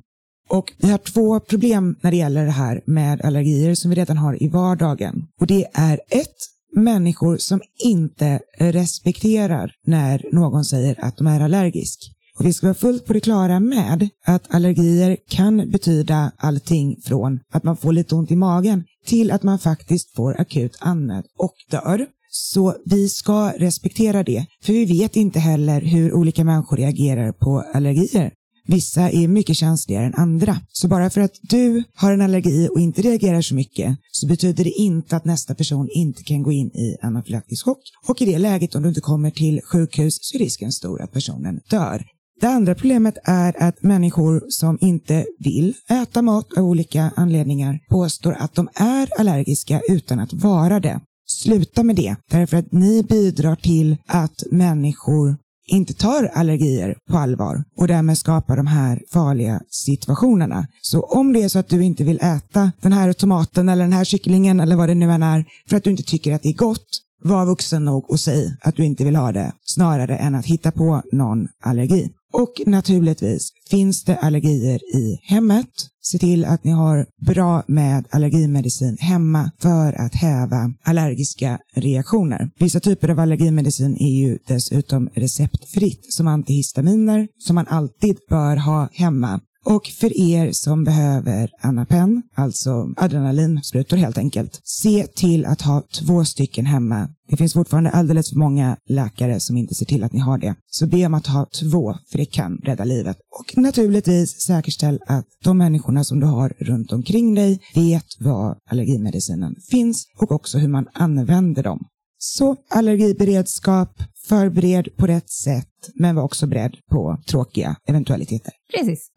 Och 0.48 0.72
vi 0.78 0.90
har 0.90 0.98
två 0.98 1.40
problem 1.40 1.96
när 2.00 2.10
det 2.10 2.16
gäller 2.16 2.44
det 2.44 2.50
här 2.50 2.82
med 2.86 3.20
allergier 3.24 3.74
som 3.74 3.90
vi 3.90 3.96
redan 3.96 4.16
har 4.16 4.42
i 4.42 4.48
vardagen. 4.48 5.26
Och 5.40 5.46
det 5.46 5.66
är 5.72 5.94
ett, 5.94 6.36
människor 6.76 7.36
som 7.36 7.60
inte 7.84 8.40
respekterar 8.58 9.72
när 9.86 10.24
någon 10.32 10.64
säger 10.64 11.04
att 11.04 11.16
de 11.16 11.26
är 11.26 11.40
allergisk. 11.40 11.98
Och 12.38 12.46
vi 12.46 12.52
ska 12.52 12.66
vara 12.66 12.74
fullt 12.74 13.06
på 13.06 13.12
det 13.12 13.20
klara 13.20 13.60
med 13.60 14.08
att 14.26 14.54
allergier 14.54 15.16
kan 15.28 15.70
betyda 15.70 16.32
allting 16.36 16.96
från 17.04 17.40
att 17.52 17.64
man 17.64 17.76
får 17.76 17.92
lite 17.92 18.14
ont 18.14 18.30
i 18.30 18.36
magen 18.36 18.84
till 19.06 19.30
att 19.30 19.42
man 19.42 19.58
faktiskt 19.58 20.14
får 20.14 20.40
akut 20.40 20.76
andnöd 20.80 21.24
och 21.38 21.54
dör. 21.70 22.06
Så 22.32 22.76
vi 22.84 23.08
ska 23.08 23.52
respektera 23.56 24.22
det, 24.22 24.46
för 24.62 24.72
vi 24.72 24.84
vet 24.84 25.16
inte 25.16 25.38
heller 25.38 25.80
hur 25.80 26.12
olika 26.12 26.44
människor 26.44 26.76
reagerar 26.76 27.32
på 27.32 27.64
allergier. 27.74 28.32
Vissa 28.66 29.10
är 29.10 29.28
mycket 29.28 29.56
känsligare 29.56 30.06
än 30.06 30.14
andra. 30.14 30.56
Så 30.72 30.88
bara 30.88 31.10
för 31.10 31.20
att 31.20 31.38
du 31.42 31.82
har 31.94 32.12
en 32.12 32.20
allergi 32.20 32.68
och 32.68 32.80
inte 32.80 33.02
reagerar 33.02 33.42
så 33.42 33.54
mycket 33.54 33.98
så 34.12 34.26
betyder 34.26 34.64
det 34.64 34.70
inte 34.70 35.16
att 35.16 35.24
nästa 35.24 35.54
person 35.54 35.88
inte 35.90 36.22
kan 36.22 36.42
gå 36.42 36.52
in 36.52 36.66
i 36.66 36.96
anafylaktisk 37.02 37.64
chock. 37.64 37.82
Och 38.08 38.22
i 38.22 38.24
det 38.24 38.38
läget 38.38 38.74
om 38.74 38.82
du 38.82 38.88
inte 38.88 39.00
kommer 39.00 39.30
till 39.30 39.60
sjukhus 39.64 40.18
så 40.20 40.36
är 40.36 40.38
risken 40.38 40.72
stor 40.72 41.02
att 41.02 41.12
personen 41.12 41.60
dör. 41.70 42.04
Det 42.40 42.48
andra 42.48 42.74
problemet 42.74 43.18
är 43.24 43.62
att 43.62 43.82
människor 43.82 44.42
som 44.48 44.78
inte 44.80 45.26
vill 45.38 45.74
äta 45.90 46.22
mat 46.22 46.46
av 46.56 46.64
olika 46.64 47.10
anledningar 47.16 47.78
påstår 47.90 48.32
att 48.32 48.54
de 48.54 48.68
är 48.74 49.20
allergiska 49.20 49.80
utan 49.88 50.20
att 50.20 50.32
vara 50.32 50.80
det. 50.80 51.00
Sluta 51.26 51.82
med 51.82 51.96
det, 51.96 52.16
därför 52.30 52.56
att 52.56 52.72
ni 52.72 53.02
bidrar 53.02 53.56
till 53.56 53.96
att 54.06 54.42
människor 54.50 55.36
inte 55.66 55.94
tar 55.94 56.24
allergier 56.24 56.96
på 57.10 57.18
allvar 57.18 57.64
och 57.76 57.88
därmed 57.88 58.18
skapar 58.18 58.56
de 58.56 58.66
här 58.66 59.02
farliga 59.12 59.60
situationerna. 59.70 60.66
Så 60.82 61.00
om 61.00 61.32
det 61.32 61.42
är 61.42 61.48
så 61.48 61.58
att 61.58 61.68
du 61.68 61.84
inte 61.84 62.04
vill 62.04 62.20
äta 62.22 62.72
den 62.80 62.92
här 62.92 63.12
tomaten 63.12 63.68
eller 63.68 63.84
den 63.84 63.92
här 63.92 64.04
kycklingen 64.04 64.60
eller 64.60 64.76
vad 64.76 64.88
det 64.88 64.94
nu 64.94 65.10
än 65.10 65.22
är 65.22 65.44
för 65.68 65.76
att 65.76 65.84
du 65.84 65.90
inte 65.90 66.02
tycker 66.02 66.34
att 66.34 66.42
det 66.42 66.48
är 66.48 66.54
gott, 66.56 66.88
var 67.24 67.46
vuxen 67.46 67.84
nog 67.84 68.10
och 68.10 68.20
säg 68.20 68.56
att 68.60 68.76
du 68.76 68.84
inte 68.84 69.04
vill 69.04 69.16
ha 69.16 69.32
det 69.32 69.52
snarare 69.62 70.16
än 70.16 70.34
att 70.34 70.46
hitta 70.46 70.70
på 70.70 71.02
någon 71.12 71.48
allergi. 71.62 72.10
Och 72.32 72.62
naturligtvis, 72.66 73.52
finns 73.70 74.04
det 74.04 74.16
allergier 74.16 74.96
i 74.96 75.20
hemmet, 75.22 75.70
se 76.02 76.18
till 76.18 76.44
att 76.44 76.64
ni 76.64 76.70
har 76.70 77.06
bra 77.26 77.62
med 77.66 78.06
allergimedicin 78.10 78.96
hemma 79.00 79.50
för 79.58 79.92
att 79.92 80.14
häva 80.14 80.72
allergiska 80.82 81.58
reaktioner. 81.74 82.50
Vissa 82.58 82.80
typer 82.80 83.08
av 83.08 83.20
allergimedicin 83.20 83.96
är 83.96 84.20
ju 84.20 84.38
dessutom 84.46 85.08
receptfritt 85.14 86.12
som 86.12 86.26
antihistaminer 86.26 87.28
som 87.38 87.54
man 87.54 87.66
alltid 87.68 88.16
bör 88.28 88.56
ha 88.56 88.88
hemma 88.92 89.40
och 89.64 89.86
för 89.86 90.20
er 90.20 90.52
som 90.52 90.84
behöver 90.84 91.50
Anapen, 91.62 92.22
alltså 92.34 92.88
adrenalinsprutor 92.96 93.96
helt 93.96 94.18
enkelt, 94.18 94.60
se 94.64 95.06
till 95.06 95.46
att 95.46 95.62
ha 95.62 95.82
två 96.00 96.24
stycken 96.24 96.66
hemma. 96.66 97.08
Det 97.28 97.36
finns 97.36 97.52
fortfarande 97.52 97.90
alldeles 97.90 98.30
för 98.30 98.36
många 98.36 98.76
läkare 98.88 99.40
som 99.40 99.56
inte 99.56 99.74
ser 99.74 99.86
till 99.86 100.04
att 100.04 100.12
ni 100.12 100.20
har 100.20 100.38
det. 100.38 100.54
Så 100.66 100.86
be 100.86 101.06
om 101.06 101.14
att 101.14 101.26
ha 101.26 101.46
två, 101.60 101.94
för 102.10 102.18
det 102.18 102.24
kan 102.24 102.56
rädda 102.56 102.84
livet. 102.84 103.16
Och 103.40 103.62
naturligtvis 103.62 104.40
säkerställ 104.40 105.00
att 105.06 105.26
de 105.44 105.58
människorna 105.58 106.04
som 106.04 106.20
du 106.20 106.26
har 106.26 106.54
runt 106.58 106.92
omkring 106.92 107.34
dig 107.34 107.60
vet 107.74 108.06
var 108.20 108.56
allergimedicinen 108.70 109.54
finns 109.70 110.06
och 110.18 110.32
också 110.32 110.58
hur 110.58 110.68
man 110.68 110.88
använder 110.92 111.62
dem. 111.62 111.86
Så 112.18 112.56
allergiberedskap, 112.70 114.02
förbered 114.28 114.96
på 114.96 115.06
rätt 115.06 115.30
sätt, 115.30 115.90
men 115.94 116.16
var 116.16 116.22
också 116.22 116.46
beredd 116.46 116.76
på 116.90 117.18
tråkiga 117.26 117.76
eventualiteter. 117.88 118.52
Precis. 118.76 119.10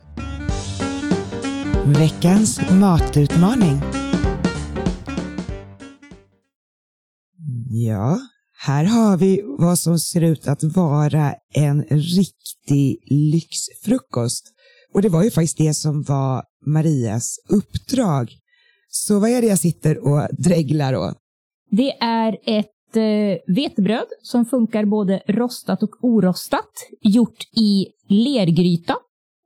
Veckans 1.85 2.61
matutmaning. 2.71 3.81
Ja, 7.69 8.19
här 8.65 8.85
har 8.85 9.17
vi 9.17 9.41
vad 9.57 9.79
som 9.79 9.99
ser 9.99 10.21
ut 10.21 10.47
att 10.47 10.63
vara 10.63 11.33
en 11.53 11.83
riktig 11.83 12.99
lyxfrukost. 13.05 14.45
Och 14.93 15.01
det 15.01 15.09
var 15.09 15.23
ju 15.23 15.31
faktiskt 15.31 15.57
det 15.57 15.73
som 15.73 16.03
var 16.03 16.43
Marias 16.65 17.39
uppdrag. 17.49 18.31
Så 18.89 19.19
vad 19.19 19.29
är 19.29 19.41
det 19.41 19.47
jag 19.47 19.59
sitter 19.59 20.07
och 20.07 20.27
dreglar 20.37 20.95
åt? 20.95 21.17
Det 21.71 21.91
är 22.01 22.37
ett 22.45 22.95
eh, 22.95 23.55
vetebröd 23.55 24.07
som 24.21 24.45
funkar 24.45 24.85
både 24.85 25.23
rostat 25.27 25.83
och 25.83 26.03
orostat, 26.03 26.71
gjort 27.01 27.43
i 27.57 27.87
lergryta 28.09 28.95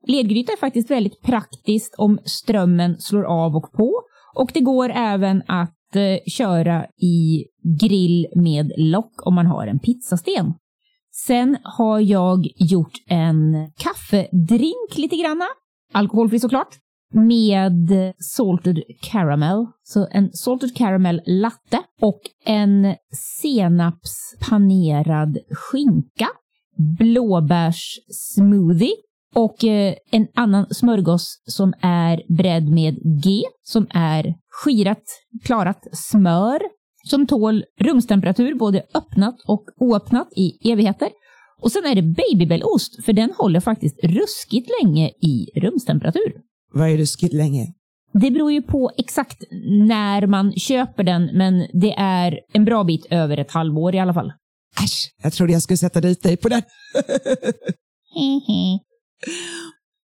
Ledgryta 0.07 0.51
är 0.51 0.57
faktiskt 0.57 0.91
väldigt 0.91 1.21
praktiskt 1.21 1.95
om 1.97 2.19
strömmen 2.25 2.99
slår 2.99 3.23
av 3.23 3.55
och 3.55 3.71
på. 3.71 4.01
Och 4.35 4.51
det 4.53 4.59
går 4.59 4.91
även 4.95 5.43
att 5.47 5.95
eh, 5.95 6.17
köra 6.27 6.85
i 6.85 7.45
grill 7.79 8.27
med 8.35 8.71
lock 8.77 9.27
om 9.27 9.35
man 9.35 9.45
har 9.45 9.67
en 9.67 9.79
pizzasten. 9.79 10.53
Sen 11.11 11.57
har 11.63 11.99
jag 11.99 12.47
gjort 12.55 12.93
en 13.07 13.71
kaffedrink 13.77 14.97
lite 14.97 15.15
granna, 15.15 15.45
alkoholfri 15.93 16.39
såklart, 16.39 16.75
med 17.13 18.13
salted 18.19 18.83
caramel. 19.01 19.65
Så 19.83 20.07
en 20.11 20.33
salted 20.33 20.75
caramel 20.75 21.21
latte 21.25 21.79
och 22.01 22.21
en 22.45 22.95
senapspanerad 23.41 25.37
skinka, 25.51 26.27
blåbärssmoothie 26.99 28.95
och 29.35 29.63
eh, 29.63 29.95
en 30.11 30.27
annan 30.35 30.65
smörgås 30.69 31.41
som 31.45 31.73
är 31.81 32.37
bredd 32.37 32.69
med 32.69 32.95
G, 33.23 33.43
som 33.63 33.87
är 33.89 34.35
skirat, 34.49 35.03
klarat 35.45 35.83
smör, 35.91 36.61
som 37.09 37.27
tål 37.27 37.63
rumstemperatur 37.79 38.55
både 38.55 38.83
öppnat 38.93 39.35
och 39.47 39.63
oöppnat 39.79 40.27
i 40.35 40.71
evigheter. 40.71 41.09
Och 41.61 41.71
sen 41.71 41.85
är 41.85 41.95
det 41.95 42.01
babybellost, 42.01 43.05
för 43.05 43.13
den 43.13 43.31
håller 43.37 43.59
faktiskt 43.59 44.03
ruskigt 44.03 44.69
länge 44.81 45.07
i 45.07 45.59
rumstemperatur. 45.59 46.33
Vad 46.73 46.89
är 46.89 46.97
ruskigt 46.97 47.33
länge? 47.33 47.73
Det 48.13 48.31
beror 48.31 48.51
ju 48.51 48.61
på 48.61 48.91
exakt 48.97 49.43
när 49.87 50.27
man 50.27 50.51
köper 50.53 51.03
den, 51.03 51.29
men 51.33 51.67
det 51.81 51.93
är 51.97 52.39
en 52.53 52.65
bra 52.65 52.83
bit 52.83 53.05
över 53.09 53.37
ett 53.37 53.51
halvår 53.51 53.95
i 53.95 53.99
alla 53.99 54.13
fall. 54.13 54.31
Äsch, 54.83 55.11
jag 55.23 55.33
trodde 55.33 55.53
jag 55.53 55.61
skulle 55.61 55.77
sätta 55.77 56.01
dit 56.01 56.23
dig 56.23 56.37
på 56.37 56.49
den. 56.49 56.61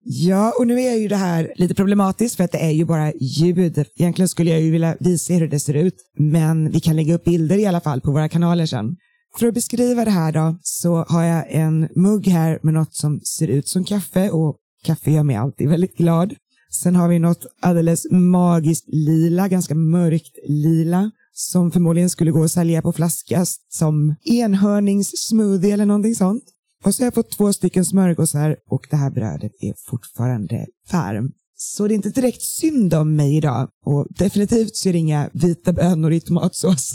Ja, 0.04 0.52
och 0.58 0.66
nu 0.66 0.80
är 0.80 0.96
ju 0.96 1.08
det 1.08 1.16
här 1.16 1.52
lite 1.56 1.74
problematiskt 1.74 2.36
för 2.36 2.44
att 2.44 2.52
det 2.52 2.58
är 2.58 2.70
ju 2.70 2.84
bara 2.84 3.12
ljud. 3.12 3.84
Egentligen 3.96 4.28
skulle 4.28 4.50
jag 4.50 4.60
ju 4.60 4.70
vilja 4.70 4.96
visa 5.00 5.32
er 5.32 5.40
hur 5.40 5.48
det 5.48 5.60
ser 5.60 5.74
ut, 5.74 5.94
men 6.18 6.70
vi 6.70 6.80
kan 6.80 6.96
lägga 6.96 7.14
upp 7.14 7.24
bilder 7.24 7.58
i 7.58 7.66
alla 7.66 7.80
fall 7.80 8.00
på 8.00 8.12
våra 8.12 8.28
kanaler 8.28 8.66
sen. 8.66 8.96
För 9.38 9.46
att 9.46 9.54
beskriva 9.54 10.04
det 10.04 10.10
här 10.10 10.32
då 10.32 10.58
så 10.62 11.04
har 11.08 11.22
jag 11.22 11.44
en 11.48 11.88
mugg 11.94 12.26
här 12.26 12.58
med 12.62 12.74
något 12.74 12.94
som 12.94 13.20
ser 13.20 13.48
ut 13.48 13.68
som 13.68 13.84
kaffe 13.84 14.30
och 14.30 14.56
kaffe 14.84 15.10
gör 15.10 15.22
mig 15.22 15.36
alltid 15.36 15.68
väldigt 15.68 15.96
glad. 15.96 16.34
Sen 16.70 16.96
har 16.96 17.08
vi 17.08 17.18
något 17.18 17.46
alldeles 17.60 18.10
magiskt 18.10 18.84
lila, 18.88 19.48
ganska 19.48 19.74
mörkt 19.74 20.38
lila 20.48 21.10
som 21.32 21.70
förmodligen 21.70 22.10
skulle 22.10 22.30
gå 22.30 22.44
att 22.44 22.50
sälja 22.50 22.82
på 22.82 22.92
flaska 22.92 23.44
som 23.68 24.14
enhörningssmoothie 24.24 25.74
eller 25.74 25.86
någonting 25.86 26.14
sånt. 26.14 26.44
Och 26.84 26.94
så 26.94 27.02
har 27.02 27.06
jag 27.06 27.14
fått 27.14 27.30
två 27.30 27.52
stycken 27.52 27.84
smörgåsar 27.84 28.56
och 28.70 28.86
det 28.90 28.96
här 28.96 29.10
brödet 29.10 29.52
är 29.60 29.74
fortfarande 29.90 30.66
varmt. 30.92 31.34
Så 31.54 31.88
det 31.88 31.94
är 31.94 31.96
inte 31.96 32.10
direkt 32.10 32.42
synd 32.42 32.94
om 32.94 33.16
mig 33.16 33.36
idag 33.36 33.68
och 33.84 34.06
definitivt 34.10 34.76
så 34.76 34.88
är 34.88 34.92
det 34.92 34.98
inga 34.98 35.30
vita 35.32 35.72
bönor 35.72 36.12
i 36.12 36.20
tomatsås. 36.20 36.92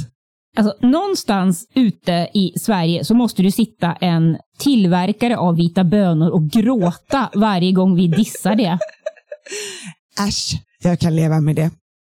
Alltså, 0.58 0.88
någonstans 0.88 1.68
ute 1.76 2.30
i 2.34 2.54
Sverige 2.60 3.06
så 3.06 3.14
måste 3.14 3.42
du 3.42 3.52
sitta 3.52 3.94
en 3.94 4.38
tillverkare 4.60 5.38
av 5.38 5.56
vita 5.56 5.84
bönor 5.84 6.30
och 6.30 6.50
gråta 6.50 7.30
varje 7.36 7.72
gång 7.72 7.96
vi 7.96 8.08
dissar 8.08 8.56
det. 8.56 8.80
Äsch, 10.28 10.62
jag 10.84 11.00
kan 11.00 11.16
leva 11.16 11.42
med 11.42 11.56
det. 11.56 11.72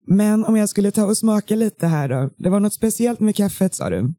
Men 0.08 0.46
om 0.46 0.58
jag 0.58 0.70
skulle 0.70 0.92
ta 0.92 1.06
och 1.06 1.18
smaka 1.18 1.56
lite 1.56 1.88
här 1.88 2.10
då. 2.10 2.30
Det 2.38 2.50
var 2.50 2.60
något 2.60 2.74
speciellt 2.74 3.20
med 3.20 3.36
kaffet 3.36 3.76
sa 3.76 3.90
du? 3.90 4.14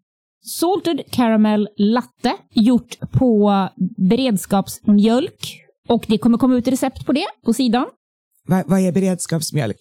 Salted 0.47 1.01
caramel 1.11 1.69
latte 1.77 2.33
gjort 2.55 2.99
på 3.13 3.69
beredskapsmjölk. 4.11 5.61
Och 5.89 6.05
det 6.09 6.19
kommer 6.19 6.39
komma 6.39 6.57
ut 6.57 6.69
recept 6.69 7.07
på 7.07 7.13
det 7.13 7.27
på 7.45 7.53
sidan. 7.53 7.87
Va, 8.49 8.65
vad 8.67 8.81
är 8.81 8.93
beredskapsmjölk? 8.93 9.79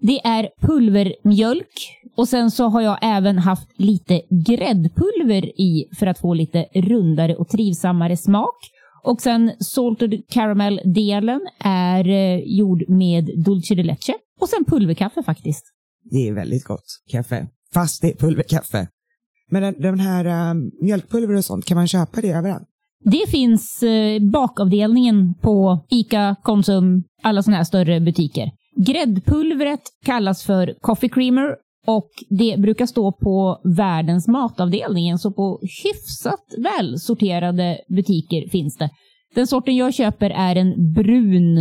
Det 0.00 0.26
är 0.26 0.48
pulvermjölk 0.60 2.00
och 2.16 2.28
sen 2.28 2.50
så 2.50 2.68
har 2.68 2.80
jag 2.80 2.98
även 3.02 3.38
haft 3.38 3.68
lite 3.76 4.22
gräddpulver 4.46 5.60
i 5.60 5.88
för 5.98 6.06
att 6.06 6.18
få 6.18 6.34
lite 6.34 6.66
rundare 6.74 7.36
och 7.36 7.48
trivsammare 7.48 8.16
smak. 8.16 8.56
Och 9.04 9.20
sen 9.20 9.52
salted 9.60 10.22
caramel-delen 10.28 11.40
är 11.58 12.08
eh, 12.08 12.38
gjord 12.44 12.88
med 12.88 13.30
dulce 13.44 13.74
de 13.74 13.82
leche 13.82 14.14
och 14.40 14.48
sen 14.48 14.64
pulverkaffe 14.64 15.22
faktiskt. 15.22 15.64
Det 16.10 16.28
är 16.28 16.32
väldigt 16.32 16.64
gott 16.64 16.86
kaffe, 17.10 17.46
fast 17.74 18.02
det 18.02 18.10
är 18.10 18.16
pulverkaffe. 18.16 18.88
Men 19.50 19.62
den, 19.62 19.74
den 19.78 20.00
här 20.00 20.50
um, 20.50 20.70
mjölkpulver 20.82 21.34
och 21.34 21.44
sånt, 21.44 21.64
kan 21.64 21.76
man 21.76 21.88
köpa 21.88 22.20
det 22.20 22.30
överallt? 22.30 22.68
Det 23.04 23.30
finns 23.30 23.82
eh, 23.82 24.22
bakavdelningen 24.32 25.34
på 25.34 25.86
ICA, 25.90 26.36
Konsum, 26.42 27.04
alla 27.22 27.42
sådana 27.42 27.56
här 27.56 27.64
större 27.64 28.00
butiker. 28.00 28.50
Gräddpulvret 28.76 29.80
kallas 30.04 30.44
för 30.44 30.74
coffee 30.80 31.08
creamer 31.08 31.56
och 31.86 32.10
det 32.28 32.56
brukar 32.58 32.86
stå 32.86 33.12
på 33.12 33.60
världens 33.76 34.28
matavdelningen, 34.28 35.18
så 35.18 35.32
på 35.32 35.60
hyfsat 35.84 36.44
välsorterade 36.58 37.78
butiker 37.88 38.50
finns 38.50 38.76
det. 38.76 38.90
Den 39.34 39.46
sorten 39.46 39.76
jag 39.76 39.94
köper 39.94 40.30
är 40.30 40.56
en 40.56 40.92
brun 40.92 41.58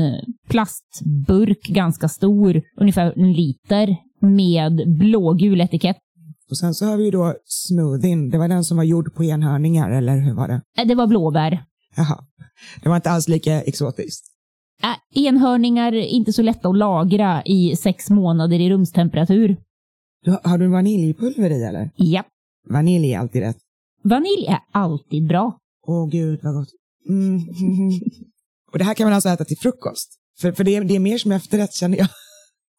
plastburk, 0.50 1.68
ganska 1.68 2.08
stor, 2.08 2.62
ungefär 2.82 3.14
en 3.16 3.34
liter, 3.34 3.98
med 4.22 4.98
blågul 4.98 5.62
etikett. 5.62 5.98
Och 6.50 6.58
sen 6.58 6.74
så 6.74 6.86
har 6.86 6.98
vi 6.98 7.04
ju 7.06 7.12
då 7.12 7.36
smoothien. 7.46 8.30
Det 8.30 8.38
var 8.38 8.48
den 8.48 8.64
som 8.64 8.78
var 8.78 8.84
gjord 8.84 9.14
på 9.16 9.24
enhörningar, 9.24 9.92
eller 9.92 10.18
hur 10.18 10.34
var 10.34 10.48
det? 10.48 10.62
Äh, 10.78 10.88
Det 10.88 10.96
var 10.96 11.08
blåbär. 11.08 11.66
Jaha. 11.96 12.26
Det 12.84 12.90
var 12.90 12.96
inte 12.96 13.10
alls 13.12 13.28
lika 13.28 13.62
exotiskt. 13.62 14.26
Äh, 14.84 15.24
enhörningar 15.26 15.94
är 15.94 16.02
inte 16.06 16.34
så 16.34 16.42
lätta 16.42 16.70
att 16.70 16.78
lagra 16.78 17.44
i 17.46 17.76
sex 17.76 18.10
månader 18.10 18.60
i 18.60 18.70
rumstemperatur. 18.70 19.58
Du, 20.26 20.38
har 20.44 20.58
du 20.58 20.68
vaniljpulver 20.68 21.50
i 21.52 21.64
eller? 21.64 21.90
Ja, 21.96 22.24
Vanilj 22.70 23.14
är 23.14 23.20
alltid 23.20 23.42
rätt. 23.42 23.58
vanilj 24.04 24.46
är 24.48 24.60
alltid 24.72 25.28
bra. 25.28 25.58
Åh 25.88 26.10
gud 26.10 26.40
vad 26.44 26.54
gott. 26.54 26.70
Mm. 27.10 27.40
och 28.72 28.78
det 28.78 28.84
här 28.84 28.94
kan 28.94 29.06
man 29.06 29.14
alltså 29.14 29.30
äta 29.30 29.46
till 29.46 29.58
frukost. 29.58 30.10
För, 30.40 30.52
för 30.52 30.64
det, 30.64 30.76
är, 30.76 30.84
det 30.84 30.96
är 30.96 31.00
mer 31.00 31.18
som 31.18 31.32
efterrätt 31.32 31.74
känner 31.74 31.98
jag. 31.98 32.08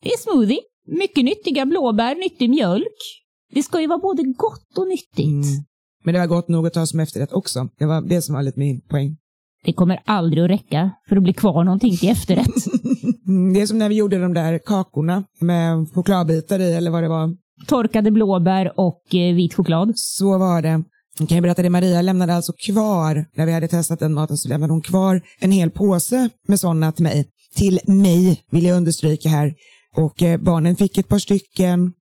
Det 0.02 0.08
är 0.08 0.18
smoothie. 0.18 0.58
Mycket 0.86 1.24
nyttiga 1.24 1.66
blåbär, 1.66 2.14
nyttig 2.14 2.50
mjölk. 2.50 3.22
Det 3.54 3.62
ska 3.62 3.80
ju 3.80 3.86
vara 3.86 3.98
både 3.98 4.22
gott 4.22 4.78
och 4.78 4.88
nyttigt. 4.88 5.46
Mm. 5.46 5.64
Men 6.04 6.14
det 6.14 6.20
var 6.20 6.26
gott 6.26 6.48
nog 6.48 6.66
att 6.66 6.72
ta 6.72 6.86
som 6.86 7.00
efterrätt 7.00 7.32
också. 7.32 7.68
Det 7.78 7.86
var 7.86 8.00
det 8.00 8.22
som 8.22 8.34
var 8.34 8.42
lite 8.42 8.58
min 8.58 8.80
poäng. 8.80 9.16
Det 9.64 9.72
kommer 9.72 10.02
aldrig 10.04 10.44
att 10.44 10.50
räcka 10.50 10.90
för 11.08 11.16
att 11.16 11.22
bli 11.22 11.32
kvar 11.32 11.64
någonting 11.64 11.96
till 11.96 12.08
efterrätt. 12.08 12.46
Det 13.54 13.60
är 13.60 13.66
som 13.66 13.78
när 13.78 13.88
vi 13.88 13.94
gjorde 13.94 14.18
de 14.18 14.34
där 14.34 14.58
kakorna 14.58 15.24
med 15.40 15.88
chokladbitar 15.94 16.58
i 16.58 16.74
eller 16.74 16.90
vad 16.90 17.02
det 17.02 17.08
var. 17.08 17.36
Torkade 17.66 18.10
blåbär 18.10 18.80
och 18.80 19.14
eh, 19.14 19.34
vit 19.34 19.54
choklad. 19.54 19.92
Så 19.94 20.38
var 20.38 20.62
det. 20.62 20.82
Jag 21.18 21.28
kan 21.28 21.36
ju 21.36 21.42
berätta 21.42 21.62
det, 21.62 21.70
Maria 21.70 22.02
lämnade 22.02 22.34
alltså 22.34 22.52
kvar, 22.52 23.26
när 23.36 23.46
vi 23.46 23.52
hade 23.52 23.68
testat 23.68 23.98
den 23.98 24.14
maten 24.14 24.36
så 24.36 24.48
lämnade 24.48 24.72
hon 24.72 24.82
kvar 24.82 25.20
en 25.40 25.52
hel 25.52 25.70
påse 25.70 26.28
med 26.48 26.60
sådana 26.60 26.92
till 26.92 27.04
mig. 27.04 27.26
Till 27.54 27.80
mig, 27.86 28.42
vill 28.50 28.64
jag 28.64 28.76
understryka 28.76 29.28
här. 29.28 29.54
Och 29.96 30.22
eh, 30.22 30.40
barnen 30.40 30.76
fick 30.76 30.98
ett 30.98 31.08
par 31.08 31.18
stycken. 31.18 31.92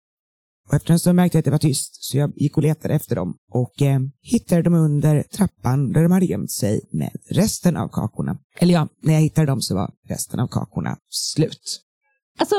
Och 0.67 0.73
efter 0.73 0.93
en 0.93 0.99
stund 0.99 1.15
märkte 1.15 1.37
jag 1.37 1.39
att 1.39 1.45
det 1.45 1.51
var 1.51 1.57
tyst, 1.57 2.03
så 2.03 2.17
jag 2.17 2.33
gick 2.35 2.57
och 2.57 2.63
letade 2.63 2.93
efter 2.93 3.15
dem. 3.15 3.35
Och 3.51 3.81
eh, 3.81 3.99
hittade 4.21 4.61
dem 4.61 4.73
under 4.73 5.23
trappan 5.23 5.91
där 5.91 6.03
de 6.03 6.11
hade 6.11 6.25
gömt 6.25 6.51
sig 6.51 6.81
med 6.91 7.11
resten 7.29 7.77
av 7.77 7.87
kakorna. 7.87 8.37
Eller 8.59 8.73
ja, 8.73 8.87
när 9.01 9.13
jag 9.13 9.21
hittade 9.21 9.47
dem 9.47 9.61
så 9.61 9.75
var 9.75 9.91
resten 10.09 10.39
av 10.39 10.47
kakorna 10.47 10.97
slut. 11.09 11.81
Alltså, 12.39 12.55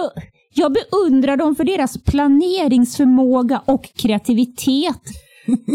jag 0.54 0.72
beundrar 0.72 1.36
dem 1.36 1.56
för 1.56 1.64
deras 1.64 2.04
planeringsförmåga 2.04 3.62
och 3.66 3.90
kreativitet. 3.94 5.00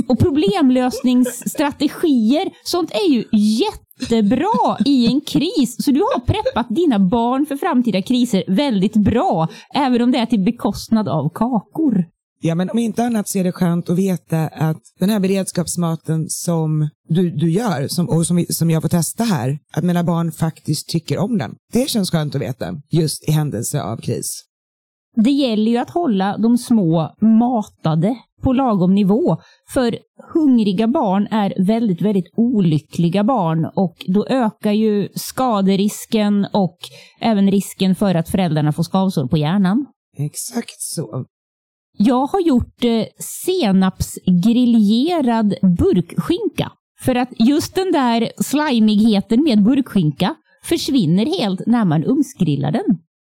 Och 0.08 0.20
problemlösningsstrategier. 0.20 2.52
Sånt 2.64 2.92
är 2.92 3.12
ju 3.12 3.26
jättebra 3.32 4.78
i 4.86 5.08
en 5.08 5.22
kris. 5.22 5.86
Så 5.86 5.92
du 5.92 6.00
har 6.00 6.20
preppat 6.20 6.68
dina 6.70 7.00
barn 7.00 7.46
för 7.46 7.56
framtida 7.56 8.02
kriser 8.02 8.44
väldigt 8.48 8.96
bra. 8.96 9.48
Även 9.74 10.02
om 10.02 10.12
det 10.12 10.18
är 10.18 10.26
till 10.26 10.44
bekostnad 10.44 11.08
av 11.08 11.30
kakor. 11.30 12.06
Ja, 12.44 12.56
men 12.56 12.70
om 12.70 12.80
inte 12.80 13.04
annat 13.04 13.28
så 13.28 13.40
är 13.40 13.44
det 13.44 13.52
skönt 13.52 13.90
att 13.90 13.98
veta 13.98 14.48
att 14.48 14.82
den 15.00 15.10
här 15.10 15.20
beredskapsmaten 15.20 16.30
som 16.30 16.90
du, 17.08 17.32
du 17.32 17.52
gör 17.52 17.88
som, 17.88 18.10
och 18.10 18.28
som, 18.28 18.46
som 18.50 18.70
jag 18.70 18.82
får 18.82 18.90
testa 18.90 19.24
här, 19.24 19.60
att 19.74 19.84
mina 19.84 20.04
barn 20.04 20.32
faktiskt 20.32 20.90
tycker 20.90 21.18
om 21.18 21.38
den. 21.38 21.56
Det 21.74 21.90
känns 21.90 22.12
skönt 22.12 22.36
att 22.36 22.42
veta, 22.42 22.66
just 22.92 23.30
i 23.30 23.32
händelse 23.32 23.82
av 23.82 23.98
kris. 23.98 24.44
Det 25.16 25.32
gäller 25.32 25.72
ju 25.72 25.78
att 25.78 25.90
hålla 25.90 26.38
de 26.38 26.58
små 26.58 27.16
matade 27.22 28.16
på 28.42 28.54
lagom 28.54 28.96
nivå. 28.96 29.38
För 29.74 29.98
hungriga 30.34 30.88
barn 30.88 31.28
är 31.32 31.66
väldigt, 31.66 32.02
väldigt 32.02 32.34
olyckliga 32.38 33.24
barn 33.24 33.66
och 33.76 33.96
då 34.08 34.26
ökar 34.26 34.72
ju 34.72 35.10
skaderisken 35.16 36.48
och 36.54 36.78
även 37.20 37.52
risken 37.52 37.96
för 37.96 38.16
att 38.16 38.30
föräldrarna 38.30 38.74
får 38.74 38.84
skavsår 38.84 39.28
på 39.28 39.38
hjärnan. 39.38 39.86
Exakt 40.18 40.82
så. 40.82 41.26
Jag 42.04 42.26
har 42.26 42.40
gjort 42.40 42.84
eh, 42.84 43.04
senapsgriljerad 43.46 45.54
burkskinka. 45.62 46.72
För 47.00 47.16
att 47.16 47.30
just 47.40 47.76
den 47.76 47.92
där 47.92 48.32
slimigheten 48.38 49.44
med 49.44 49.64
burkskinka 49.64 50.36
försvinner 50.64 51.26
helt 51.26 51.62
när 51.68 51.86
man 51.86 52.04
ugnsgrillar 52.04 52.72
den. 52.72 52.86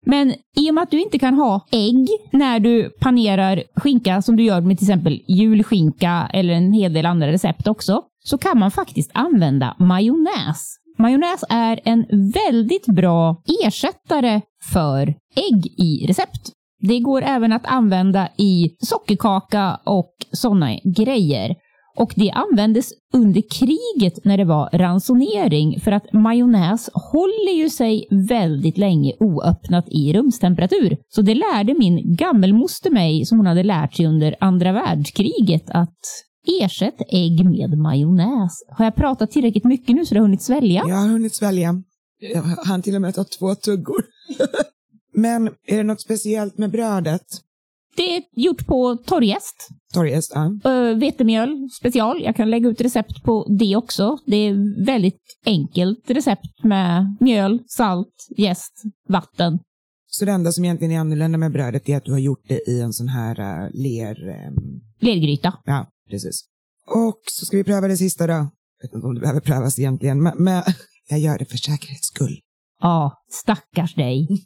Men 0.06 0.34
i 0.58 0.70
och 0.70 0.74
med 0.74 0.84
att 0.84 0.92
du 0.92 1.02
inte 1.02 1.20
kan 1.20 1.34
ha 1.34 1.68
ägg 1.72 2.08
när 2.32 2.60
du 2.60 2.90
panerar 2.90 3.64
skinka 3.76 4.22
som 4.22 4.36
du 4.36 4.44
gör 4.44 4.62
med 4.62 4.78
till 4.78 4.86
exempel 4.86 5.22
julskinka 5.28 6.30
eller 6.34 6.54
en 6.54 6.74
hel 6.74 6.94
del 6.94 7.06
andra 7.06 7.32
recept 7.32 7.68
också, 7.68 8.02
så 8.24 8.38
kan 8.38 8.60
man 8.60 8.72
faktiskt 8.72 9.12
använda 9.14 9.76
majonnäs. 9.80 10.76
Majonnäs 10.98 11.44
är 11.50 11.80
en 11.84 12.06
väldigt 12.34 12.86
bra 12.86 13.42
ersättare 13.66 14.42
för 14.74 15.16
ägg 15.36 15.68
i 15.78 16.06
recept. 16.08 16.57
Det 16.80 17.00
går 17.00 17.22
även 17.22 17.52
att 17.52 17.66
använda 17.66 18.30
i 18.38 18.76
sockerkaka 18.80 19.80
och 19.86 20.13
sådana 20.32 20.80
grejer. 20.98 21.56
Och 21.98 22.13
det 22.16 22.32
användes 22.32 22.90
under 23.13 23.42
kriget 23.42 24.26
när 24.26 24.38
det 24.38 24.46
var 24.46 24.70
ransonering 24.74 25.80
för 25.80 25.92
att 25.92 26.13
majonnäs 26.13 26.90
håller 26.94 27.58
ju 27.58 27.70
sig 27.70 28.08
väldigt 28.30 28.78
länge 28.78 29.13
oöppnat 29.20 29.86
i 29.88 30.13
rumstemperatur. 30.13 30.98
Så 31.10 31.22
det 31.22 31.36
lärde 31.36 31.76
min 31.80 32.16
gammelmoster 32.16 32.92
mig, 32.92 33.26
som 33.26 33.38
hon 33.38 33.48
hade 33.48 33.63
lärt 33.63 33.96
sig 33.96 34.06
under 34.06 34.36
andra 34.40 34.72
världskriget, 34.72 35.70
att 35.70 36.00
ersätt 36.62 37.02
ägg 37.10 37.46
med 37.46 37.78
majonnäs. 37.78 38.52
Har 38.78 38.86
jag 38.86 38.96
pratat 38.96 39.32
tillräckligt 39.32 39.66
mycket 39.66 39.96
nu 39.96 40.06
så 40.06 40.13
det 40.13 40.20
har 40.20 40.26
hunnit 40.26 40.42
svälja? 40.42 40.84
Jag 40.88 40.96
har 40.96 41.08
hunnit 41.08 41.36
svälja. 41.36 41.84
Jag 42.20 42.42
hann 42.42 42.82
till 42.82 42.96
och 42.96 43.02
med 43.02 43.16
ta 43.16 43.24
två 43.24 43.56
tuggor. 43.56 44.04
Men 45.18 45.48
är 45.48 45.78
det 45.78 45.84
något 45.84 46.02
speciellt 46.02 46.58
med 46.58 46.72
brödet? 46.72 47.22
Det 47.96 48.18
är 48.18 48.24
gjort 48.36 48.66
på 48.68 48.96
torrjäst. 48.96 49.68
Torrjäst, 49.94 50.32
ja. 50.36 50.72
Uh, 50.72 50.98
vetemjöl 50.98 51.70
special. 51.80 52.22
Jag 52.24 52.36
kan 52.36 52.50
lägga 52.50 52.70
ut 52.70 52.82
recept 52.82 53.24
på 53.24 53.48
det 53.60 53.76
också. 53.76 54.18
Det 54.26 54.36
är 54.36 54.86
väldigt 54.86 55.22
enkelt 55.46 56.10
recept 56.10 56.64
med 56.64 57.18
mjöl, 57.20 57.60
salt, 57.68 58.28
jäst, 58.38 58.74
vatten. 59.10 59.60
Så 60.08 60.26
det 60.26 60.32
enda 60.32 60.52
som 60.52 60.66
egentligen 60.66 60.92
är 60.92 61.00
annorlunda 61.00 61.38
med 61.38 61.52
brödet 61.52 61.90
är 61.90 61.98
att 61.98 62.06
du 62.06 62.12
har 62.12 62.20
gjort 62.20 62.44
det 62.48 62.70
i 62.70 62.82
en 62.82 62.94
sån 62.94 63.08
här 63.08 63.40
uh, 63.40 63.70
ler... 63.74 64.30
Um... 64.48 64.82
Lergryta. 65.00 65.54
Ja, 65.66 65.88
precis. 66.10 66.46
Och 66.88 67.22
så 67.32 67.46
ska 67.46 67.58
vi 67.58 67.64
pröva 67.64 67.88
det 67.88 67.98
sista 67.98 68.28
då. 68.28 68.34
Jag 68.34 68.50
vet 68.82 68.94
inte 68.96 69.08
om 69.08 69.16
det 69.16 69.22
behöver 69.22 69.42
prövas 69.42 69.80
egentligen, 69.80 70.24
men, 70.24 70.44
men 70.44 70.64
jag 71.10 71.20
gör 71.20 71.38
det 71.38 71.46
för 71.46 71.58
säkerhets 71.58 72.08
skull. 72.08 72.40
Ja, 72.82 73.24
stackars 73.32 73.96
dig. 73.96 74.28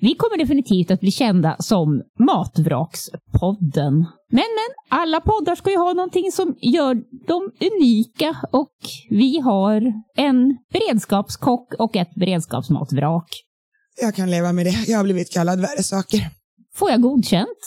Vi 0.00 0.14
kommer 0.14 0.38
definitivt 0.38 0.90
att 0.90 1.00
bli 1.00 1.10
kända 1.10 1.56
som 1.58 2.02
Matvrakspodden. 2.18 3.94
Men, 4.30 4.48
men, 4.58 4.98
alla 5.00 5.20
poddar 5.20 5.54
ska 5.54 5.70
ju 5.70 5.76
ha 5.76 5.92
någonting 5.92 6.32
som 6.32 6.56
gör 6.60 6.94
dem 7.26 7.50
unika 7.60 8.36
och 8.52 8.76
vi 9.10 9.38
har 9.38 9.92
en 10.16 10.58
beredskapskock 10.72 11.74
och 11.78 11.96
ett 11.96 12.14
beredskapsmatvrak. 12.14 13.28
Jag 14.00 14.14
kan 14.14 14.30
leva 14.30 14.52
med 14.52 14.66
det. 14.66 14.84
Jag 14.86 14.98
har 14.98 15.04
blivit 15.04 15.32
kallad 15.32 15.60
värre 15.60 15.82
saker. 15.82 16.30
Får 16.74 16.90
jag 16.90 17.02
godkänt? 17.02 17.58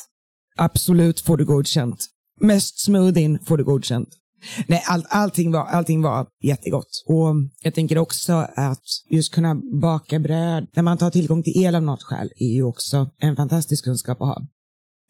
Absolut 0.57 1.21
får 1.21 1.37
du 1.37 1.45
godkänt. 1.45 2.05
Mest 2.41 2.79
smoothien 2.79 3.39
får 3.45 3.57
du 3.57 3.63
godkänt. 3.63 4.09
Nej, 4.67 4.83
all, 4.87 5.05
allting, 5.09 5.51
var, 5.51 5.65
allting 5.65 6.01
var 6.01 6.27
jättegott. 6.43 7.03
Och 7.05 7.35
jag 7.61 7.73
tänker 7.73 7.97
också 7.97 8.33
att 8.55 8.83
just 9.09 9.33
kunna 9.33 9.55
baka 9.81 10.19
bröd 10.19 10.67
när 10.75 10.83
man 10.83 10.97
tar 10.97 11.09
tillgång 11.09 11.43
till 11.43 11.63
el 11.63 11.75
av 11.75 11.83
något 11.83 12.03
skäl 12.03 12.29
är 12.37 12.53
ju 12.53 12.63
också 12.63 13.09
en 13.19 13.35
fantastisk 13.35 13.83
kunskap 13.83 14.21
att 14.21 14.27
ha. 14.27 14.41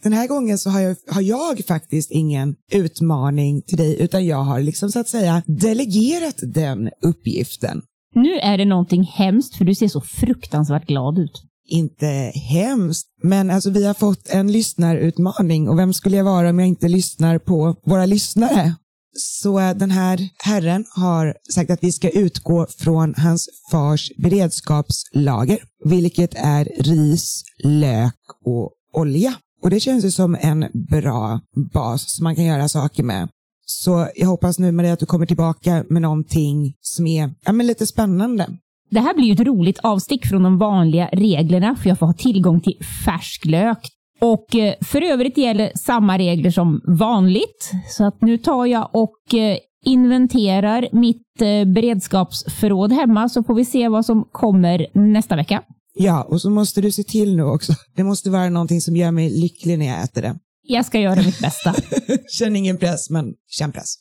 Den 0.04 0.14
här 0.14 0.28
gången 0.28 0.58
så 0.58 0.70
har 0.70 0.80
jag, 0.80 0.96
har 1.08 1.22
jag 1.22 1.66
faktiskt 1.68 2.12
ingen 2.12 2.56
utmaning 2.72 3.62
till 3.62 3.78
dig 3.78 4.02
utan 4.02 4.26
jag 4.26 4.44
har 4.44 4.60
liksom 4.60 4.92
så 4.92 5.00
att 5.00 5.10
säga 5.10 5.44
delegerat 5.46 6.36
den 6.42 6.90
uppgiften. 7.02 7.82
Nu 8.16 8.34
är 8.34 8.58
det 8.58 8.66
någonting 8.66 9.04
hemskt 9.04 9.56
för 9.56 9.66
du 9.66 9.76
ser 9.76 9.88
så 9.88 10.02
fruktansvärt 10.02 10.88
glad 10.88 11.20
ut. 11.20 11.44
Inte 11.68 12.32
hemskt, 12.50 13.08
men 13.24 13.52
alltså 13.52 13.70
vi 13.70 13.86
har 13.86 13.94
fått 13.94 14.30
en 14.30 14.52
lyssnarutmaning 14.52 15.70
och 15.70 15.80
vem 15.80 15.94
skulle 15.94 16.18
jag 16.18 16.24
vara 16.24 16.50
om 16.50 16.60
jag 16.60 16.68
inte 16.68 16.88
lyssnar 16.88 17.40
på 17.40 17.76
våra 17.86 18.06
lyssnare? 18.06 18.76
Så 19.18 19.60
den 19.60 19.92
här 19.92 20.30
herren 20.44 20.86
har 20.96 21.36
sagt 21.54 21.72
att 21.72 21.84
vi 21.84 21.92
ska 21.92 22.10
utgå 22.10 22.68
från 22.78 23.14
hans 23.18 23.50
fars 23.72 24.12
beredskapslager, 24.18 25.60
vilket 25.86 26.34
är 26.36 26.66
ris, 26.80 27.44
lök 27.64 28.16
och 28.46 28.72
olja. 28.94 29.34
Och 29.64 29.70
det 29.70 29.80
känns 29.80 30.06
ju 30.06 30.12
som 30.12 30.38
en 30.42 30.66
bra 30.74 31.40
bas 31.74 32.16
som 32.16 32.24
man 32.24 32.36
kan 32.36 32.46
göra 32.46 32.70
saker 32.70 33.04
med. 33.04 33.30
Så 33.66 34.08
jag 34.16 34.28
hoppas 34.28 34.60
nu 34.60 34.72
Maria 34.72 34.94
att 34.94 35.00
du 35.00 35.06
kommer 35.06 35.26
tillbaka 35.26 35.84
med 35.90 36.02
någonting 36.02 36.74
som 36.82 37.08
är 37.08 37.34
ja, 37.46 37.52
men 37.52 37.68
lite 37.68 37.88
spännande. 37.88 38.48
Det 38.90 39.00
här 39.00 39.14
blir 39.14 39.26
ju 39.26 39.34
ett 39.34 39.40
roligt 39.40 39.80
avstick 39.80 40.26
från 40.26 40.44
de 40.44 40.58
vanliga 40.58 41.10
reglerna 41.14 41.76
för 41.76 41.90
jag 41.90 42.00
får 42.00 42.06
ha 42.06 42.14
tillgång 42.14 42.62
till 42.62 42.80
färsk 43.06 43.46
lök. 43.46 43.92
Och 44.22 44.56
eh, 44.56 44.74
för 44.82 45.02
övrigt 45.02 45.38
gäller 45.38 45.72
samma 45.76 46.18
regler 46.18 46.52
som 46.52 46.82
vanligt. 46.88 47.72
Så 47.90 48.04
att 48.04 48.22
nu 48.22 48.38
tar 48.38 48.66
jag 48.66 48.90
och 48.94 49.34
eh, 49.34 49.58
inventerar 49.86 50.88
mitt 50.92 51.42
eh, 51.42 51.74
beredskapsförråd 51.74 52.92
hemma 52.92 53.30
så 53.30 53.44
får 53.44 53.56
vi 53.56 53.66
se 53.66 53.88
vad 53.88 54.06
som 54.06 54.28
kommer 54.32 54.88
nästa 54.94 55.36
vecka. 55.36 55.62
Ja, 55.98 56.24
och 56.24 56.42
så 56.42 56.50
måste 56.50 56.82
du 56.82 56.92
se 56.92 57.04
till 57.04 57.36
nu 57.36 57.44
också. 57.44 57.74
Det 57.96 58.04
måste 58.04 58.30
vara 58.30 58.50
någonting 58.50 58.82
som 58.82 58.96
gör 58.96 59.12
mig 59.12 59.30
lycklig 59.30 59.80
när 59.80 59.86
jag 59.86 60.04
äter 60.04 60.22
det. 60.22 60.36
Jag 60.68 60.86
ska 60.86 61.00
göra 61.00 61.16
mitt 61.16 61.40
bästa. 61.40 61.76
Känn 62.32 62.56
ingen 62.56 62.78
press, 62.78 63.10
men 63.10 63.34
känn 63.48 63.72
press. 63.72 63.96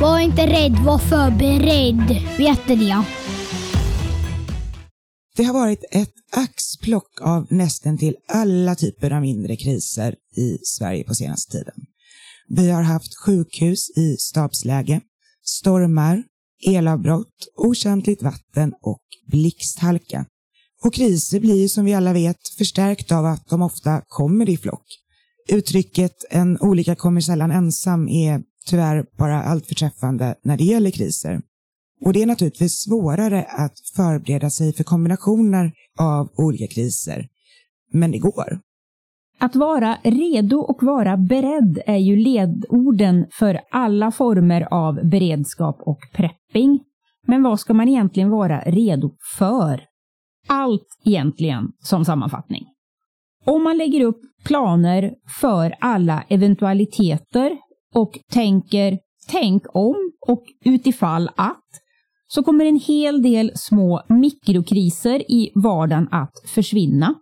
Var 0.00 0.18
inte 0.18 0.46
rädd, 0.46 0.72
var 0.72 0.98
förberedd. 0.98 2.22
Vet 2.38 2.60
det? 2.66 3.04
Det 5.36 5.44
har 5.44 5.54
varit 5.54 5.84
ett 5.90 6.14
axplock 6.30 7.20
av 7.20 7.46
nästan 7.50 7.98
till 7.98 8.16
alla 8.28 8.74
typer 8.74 9.10
av 9.10 9.20
mindre 9.20 9.56
kriser 9.56 10.14
i 10.36 10.58
Sverige 10.64 11.04
på 11.04 11.14
senaste 11.14 11.52
tiden. 11.52 11.74
Vi 12.48 12.70
har 12.70 12.82
haft 12.82 13.16
sjukhus 13.16 13.90
i 13.96 14.16
stabsläge, 14.16 15.00
stormar, 15.44 16.22
elavbrott, 16.66 17.48
okäntligt 17.56 18.22
vatten 18.22 18.74
och 18.82 19.02
blixthalka. 19.26 20.26
Och 20.82 20.94
kriser 20.94 21.40
blir 21.40 21.68
som 21.68 21.84
vi 21.84 21.94
alla 21.94 22.12
vet 22.12 22.48
förstärkt 22.58 23.12
av 23.12 23.26
att 23.26 23.48
de 23.48 23.62
ofta 23.62 24.02
kommer 24.08 24.48
i 24.48 24.56
flock. 24.56 24.86
Uttrycket 25.48 26.24
en 26.30 26.60
olycka 26.60 26.94
kommer 26.94 27.20
sällan 27.20 27.50
ensam 27.50 28.08
är 28.08 28.42
tyvärr 28.66 29.04
bara 29.18 29.42
allt 29.42 29.66
förträffande 29.66 30.34
när 30.44 30.56
det 30.56 30.64
gäller 30.64 30.90
kriser. 30.90 31.40
Och 32.04 32.12
det 32.12 32.22
är 32.22 32.26
naturligtvis 32.26 32.72
svårare 32.72 33.44
att 33.44 33.74
förbereda 33.96 34.50
sig 34.50 34.72
för 34.72 34.84
kombinationer 34.84 35.72
av 35.98 36.28
olika 36.36 36.66
kriser. 36.66 37.28
Men 37.92 38.10
det 38.10 38.18
går. 38.18 38.60
Att 39.38 39.56
vara 39.56 39.98
redo 40.02 40.56
och 40.56 40.82
vara 40.82 41.16
beredd 41.16 41.82
är 41.86 41.96
ju 41.96 42.16
ledorden 42.16 43.26
för 43.32 43.60
alla 43.70 44.10
former 44.10 44.68
av 44.70 44.94
beredskap 44.94 45.76
och 45.80 45.98
prepping. 46.12 46.80
Men 47.26 47.42
vad 47.42 47.60
ska 47.60 47.74
man 47.74 47.88
egentligen 47.88 48.30
vara 48.30 48.60
redo 48.60 49.10
för? 49.38 49.80
Allt 50.48 50.86
egentligen 51.04 51.72
som 51.78 52.04
sammanfattning. 52.04 52.64
Om 53.44 53.62
man 53.64 53.76
lägger 53.76 54.04
upp 54.04 54.20
planer 54.44 55.14
för 55.40 55.74
alla 55.80 56.24
eventualiteter 56.28 57.58
och 57.94 58.18
tänker 58.32 58.98
tänk 59.28 59.62
om 59.74 60.12
och 60.28 60.44
utifall 60.64 61.30
att 61.36 61.64
så 62.32 62.42
kommer 62.42 62.64
en 62.64 62.78
hel 62.78 63.22
del 63.22 63.52
små 63.54 64.02
mikrokriser 64.08 65.30
i 65.30 65.50
vardagen 65.54 66.08
att 66.10 66.32
försvinna. 66.54 67.14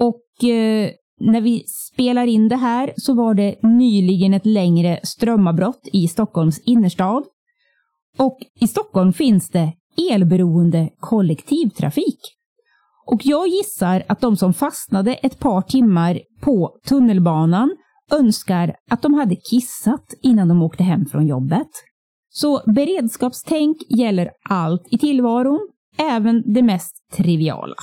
Och 0.00 0.48
eh, 0.48 0.90
när 1.20 1.40
vi 1.40 1.64
spelar 1.66 2.26
in 2.26 2.48
det 2.48 2.56
här 2.56 2.92
så 2.96 3.14
var 3.14 3.34
det 3.34 3.62
nyligen 3.62 4.34
ett 4.34 4.46
längre 4.46 5.00
strömavbrott 5.02 5.88
i 5.92 6.08
Stockholms 6.08 6.58
innerstad. 6.58 7.24
Och 8.18 8.38
i 8.60 8.68
Stockholm 8.68 9.12
finns 9.12 9.50
det 9.50 9.72
elberoende 10.12 10.90
kollektivtrafik. 11.00 12.20
Och 13.06 13.20
jag 13.24 13.48
gissar 13.48 14.02
att 14.08 14.20
de 14.20 14.36
som 14.36 14.54
fastnade 14.54 15.14
ett 15.14 15.38
par 15.38 15.62
timmar 15.62 16.20
på 16.40 16.78
tunnelbanan 16.86 17.76
önskar 18.12 18.74
att 18.90 19.02
de 19.02 19.14
hade 19.14 19.36
kissat 19.36 20.14
innan 20.22 20.48
de 20.48 20.62
åkte 20.62 20.84
hem 20.84 21.06
från 21.06 21.26
jobbet. 21.26 21.68
Så 22.38 22.62
beredskapstänk 22.66 23.76
gäller 23.88 24.30
allt 24.48 24.82
i 24.90 24.98
tillvaron, 24.98 25.68
även 25.98 26.52
det 26.54 26.62
mest 26.62 26.94
triviala. 27.16 27.74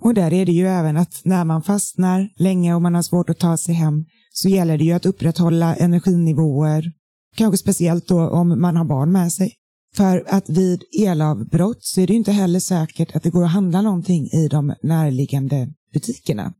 Och 0.00 0.14
där 0.14 0.32
är 0.32 0.46
det 0.46 0.52
ju 0.52 0.66
även 0.66 0.96
att 0.96 1.20
när 1.24 1.44
man 1.44 1.62
fastnar 1.62 2.28
länge 2.36 2.74
och 2.74 2.82
man 2.82 2.94
har 2.94 3.02
svårt 3.02 3.30
att 3.30 3.38
ta 3.38 3.56
sig 3.56 3.74
hem 3.74 4.04
så 4.32 4.48
gäller 4.48 4.78
det 4.78 4.84
ju 4.84 4.92
att 4.92 5.06
upprätthålla 5.06 5.76
energinivåer, 5.76 6.92
kanske 7.36 7.58
speciellt 7.58 8.08
då 8.08 8.28
om 8.28 8.60
man 8.60 8.76
har 8.76 8.84
barn 8.84 9.12
med 9.12 9.32
sig. 9.32 9.54
För 9.96 10.24
att 10.28 10.48
vid 10.48 10.82
elavbrott 10.98 11.84
så 11.84 12.00
är 12.00 12.06
det 12.06 12.14
inte 12.14 12.32
heller 12.32 12.60
säkert 12.60 13.16
att 13.16 13.22
det 13.22 13.30
går 13.30 13.44
att 13.44 13.52
handla 13.52 13.82
någonting 13.82 14.26
i 14.26 14.48
de 14.50 14.74
närliggande 14.82 15.68
butikerna. 15.92 16.52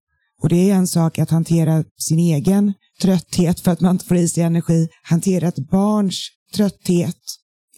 Och 0.42 0.48
det 0.48 0.70
är 0.70 0.74
en 0.74 0.86
sak 0.86 1.18
att 1.18 1.30
hantera 1.30 1.84
sin 1.98 2.18
egen 2.18 2.72
trötthet 3.02 3.60
för 3.60 3.70
att 3.70 3.80
man 3.80 3.90
inte 3.94 4.04
får 4.04 4.16
i 4.16 4.28
sig 4.28 4.42
energi, 4.42 4.88
hantera 5.02 5.48
ett 5.48 5.70
barns 5.70 6.28
trötthet 6.52 7.16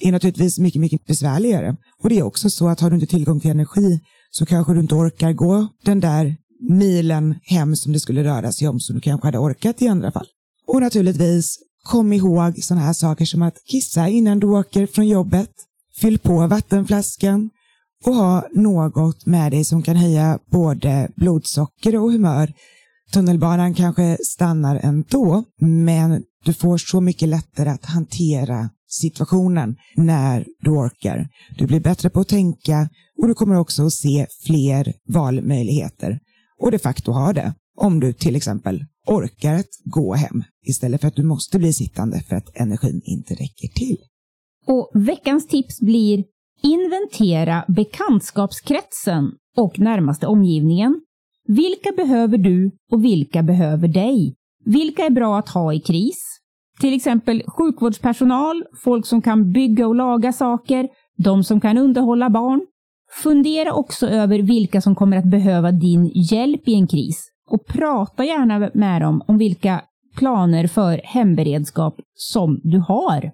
är 0.01 0.13
naturligtvis 0.13 0.59
mycket, 0.59 0.81
mycket 0.81 1.07
besvärligare. 1.07 1.77
Och 2.03 2.09
det 2.09 2.19
är 2.19 2.23
också 2.23 2.51
så 2.51 2.69
att 2.69 2.81
har 2.81 2.91
du 2.91 2.97
inte 2.97 3.07
tillgång 3.07 3.41
till 3.41 3.51
energi 3.51 4.01
så 4.31 4.47
kanske 4.47 4.75
du 4.75 4.81
inte 4.81 4.95
orkar 4.95 5.33
gå 5.33 5.69
den 5.85 6.01
där 6.01 6.37
milen 6.71 7.35
hem 7.43 7.77
som 7.77 7.93
det 7.93 8.01
skulle 8.01 8.25
röra 8.25 8.53
sig 8.53 8.69
om 8.69 8.81
som 8.81 8.95
du 8.95 9.01
kanske 9.01 9.27
hade 9.27 9.39
orkat 9.39 9.83
i 9.83 9.89
andra 9.89 10.13
fall. 10.13 10.27
Och 10.67 10.81
naturligtvis, 10.81 11.59
kom 11.85 12.13
ihåg 12.13 12.63
sådana 12.63 12.87
här 12.87 12.93
saker 12.93 13.25
som 13.25 13.43
att 13.43 13.59
kissa 13.65 14.09
innan 14.09 14.41
du 14.41 14.47
åker 14.47 14.87
från 14.87 15.09
jobbet, 15.09 15.51
fyll 16.01 16.19
på 16.19 16.47
vattenflaskan 16.47 17.51
och 18.05 18.15
ha 18.15 18.49
något 18.55 19.27
med 19.27 19.53
dig 19.53 19.65
som 19.65 19.83
kan 19.83 19.97
höja 19.97 20.39
både 20.51 21.09
blodsocker 21.17 21.97
och 21.97 22.13
humör. 22.13 22.53
Tunnelbanan 23.13 23.75
kanske 23.75 24.19
stannar 24.25 24.81
ändå, 24.83 25.45
men 25.61 26.23
du 26.44 26.52
får 26.52 26.78
så 26.78 27.00
mycket 27.00 27.28
lättare 27.28 27.68
att 27.68 27.85
hantera 27.85 28.70
situationen 28.87 29.76
när 29.96 30.46
du 30.61 30.70
orkar. 30.70 31.28
Du 31.59 31.66
blir 31.66 31.80
bättre 31.80 32.11
på 32.11 32.20
att 32.20 32.28
tänka 32.28 32.88
och 33.22 33.28
du 33.28 33.35
kommer 33.35 33.57
också 33.57 33.87
att 33.87 33.92
se 33.92 34.26
fler 34.46 34.92
valmöjligheter 35.09 36.20
och 36.61 36.70
de 36.70 36.78
facto 36.78 37.12
ha 37.12 37.33
det 37.33 37.54
om 37.76 38.00
du 38.00 38.12
till 38.12 38.37
exempel 38.37 38.85
orkar 39.07 39.54
att 39.54 39.70
gå 39.85 40.14
hem 40.14 40.44
istället 40.66 41.00
för 41.00 41.09
att 41.09 41.16
du 41.16 41.22
måste 41.22 41.59
bli 41.59 41.72
sittande 41.72 42.20
för 42.20 42.37
att 42.37 42.50
energin 42.54 43.00
inte 43.04 43.35
räcker 43.35 43.68
till. 43.68 43.98
Och 44.66 44.90
veckans 44.94 45.48
tips 45.48 45.80
blir 45.80 46.24
inventera 46.62 47.64
bekantskapskretsen 47.68 49.33
och 49.57 49.78
närmaste 49.78 50.26
omgivningen. 50.26 51.00
Vilka 51.46 51.92
behöver 51.96 52.38
du 52.38 52.70
och 52.92 53.04
vilka 53.04 53.42
behöver 53.42 53.88
dig? 53.88 54.35
Vilka 54.64 55.07
är 55.07 55.11
bra 55.11 55.38
att 55.38 55.48
ha 55.48 55.74
i 55.74 55.80
kris? 55.80 56.34
Till 56.81 56.95
exempel 56.95 57.43
sjukvårdspersonal, 57.47 58.65
folk 58.85 59.07
som 59.07 59.23
kan 59.23 59.53
bygga 59.53 59.87
och 59.87 59.95
laga 59.95 60.33
saker, 60.33 60.89
de 61.17 61.45
som 61.45 61.61
kan 61.61 61.79
underhålla 61.79 62.31
barn. 62.31 62.67
Fundera 63.23 63.73
också 63.73 64.09
över 64.09 64.39
vilka 64.39 64.81
som 64.81 64.95
kommer 64.95 65.17
att 65.17 65.31
behöva 65.31 65.73
din 65.73 66.11
hjälp 66.15 66.69
i 66.69 66.75
en 66.75 66.87
kris 66.87 67.29
och 67.51 67.67
prata 67.67 68.25
gärna 68.25 68.71
med 68.75 69.03
dem 69.03 69.23
om 69.27 69.39
vilka 69.39 69.83
planer 70.17 70.67
för 70.67 71.01
hemberedskap 71.05 71.95
som 72.15 72.61
du 72.65 72.79
har. 72.79 73.33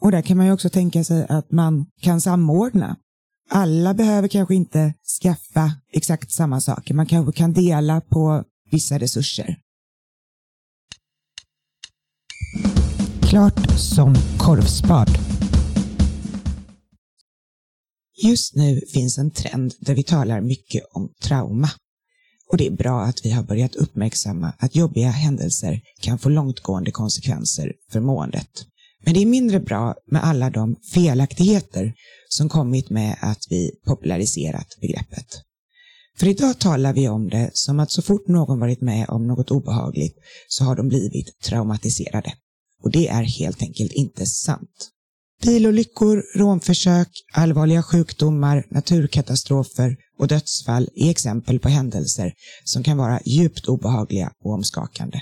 Och 0.00 0.10
där 0.10 0.22
kan 0.22 0.36
man 0.36 0.46
ju 0.46 0.52
också 0.52 0.68
tänka 0.68 1.04
sig 1.04 1.26
att 1.28 1.52
man 1.52 1.86
kan 2.00 2.20
samordna. 2.20 2.96
Alla 3.50 3.94
behöver 3.94 4.28
kanske 4.28 4.54
inte 4.54 4.94
skaffa 5.22 5.70
exakt 5.92 6.32
samma 6.32 6.60
saker. 6.60 6.94
Man 6.94 7.06
kanske 7.06 7.32
kan 7.32 7.52
dela 7.52 8.00
på 8.00 8.44
vissa 8.70 8.98
resurser. 8.98 9.56
Klart 13.30 13.70
som 13.78 14.14
korvspad. 14.38 15.08
Just 18.22 18.54
nu 18.54 18.80
finns 18.94 19.18
en 19.18 19.30
trend 19.30 19.74
där 19.80 19.94
vi 19.94 20.02
talar 20.02 20.40
mycket 20.40 20.82
om 20.92 21.12
trauma. 21.22 21.70
Och 22.50 22.56
det 22.56 22.66
är 22.66 22.70
bra 22.70 23.02
att 23.02 23.24
vi 23.24 23.30
har 23.30 23.42
börjat 23.42 23.74
uppmärksamma 23.74 24.52
att 24.58 24.76
jobbiga 24.76 25.08
händelser 25.08 25.80
kan 26.00 26.18
få 26.18 26.28
långtgående 26.28 26.90
konsekvenser 26.90 27.72
för 27.92 28.00
måendet. 28.00 28.50
Men 29.04 29.14
det 29.14 29.22
är 29.22 29.26
mindre 29.26 29.60
bra 29.60 29.94
med 30.06 30.24
alla 30.24 30.50
de 30.50 30.76
felaktigheter 30.94 31.94
som 32.28 32.48
kommit 32.48 32.90
med 32.90 33.16
att 33.20 33.46
vi 33.50 33.70
populariserat 33.86 34.68
begreppet. 34.80 35.26
För 36.18 36.26
idag 36.26 36.58
talar 36.58 36.92
vi 36.92 37.08
om 37.08 37.28
det 37.28 37.50
som 37.52 37.80
att 37.80 37.90
så 37.90 38.02
fort 38.02 38.28
någon 38.28 38.60
varit 38.60 38.80
med 38.80 39.08
om 39.08 39.26
något 39.26 39.50
obehagligt 39.50 40.16
så 40.48 40.64
har 40.64 40.76
de 40.76 40.88
blivit 40.88 41.40
traumatiserade. 41.42 42.32
Och 42.82 42.90
det 42.90 43.08
är 43.08 43.22
helt 43.22 43.62
enkelt 43.62 43.92
inte 43.92 44.26
sant. 44.26 44.90
Bilolyckor, 45.42 46.22
rånförsök, 46.36 47.08
allvarliga 47.32 47.82
sjukdomar, 47.82 48.66
naturkatastrofer 48.70 49.96
och 50.18 50.28
dödsfall 50.28 50.88
är 50.94 51.10
exempel 51.10 51.60
på 51.60 51.68
händelser 51.68 52.32
som 52.64 52.82
kan 52.82 52.96
vara 52.96 53.20
djupt 53.24 53.66
obehagliga 53.66 54.32
och 54.44 54.52
omskakande. 54.52 55.20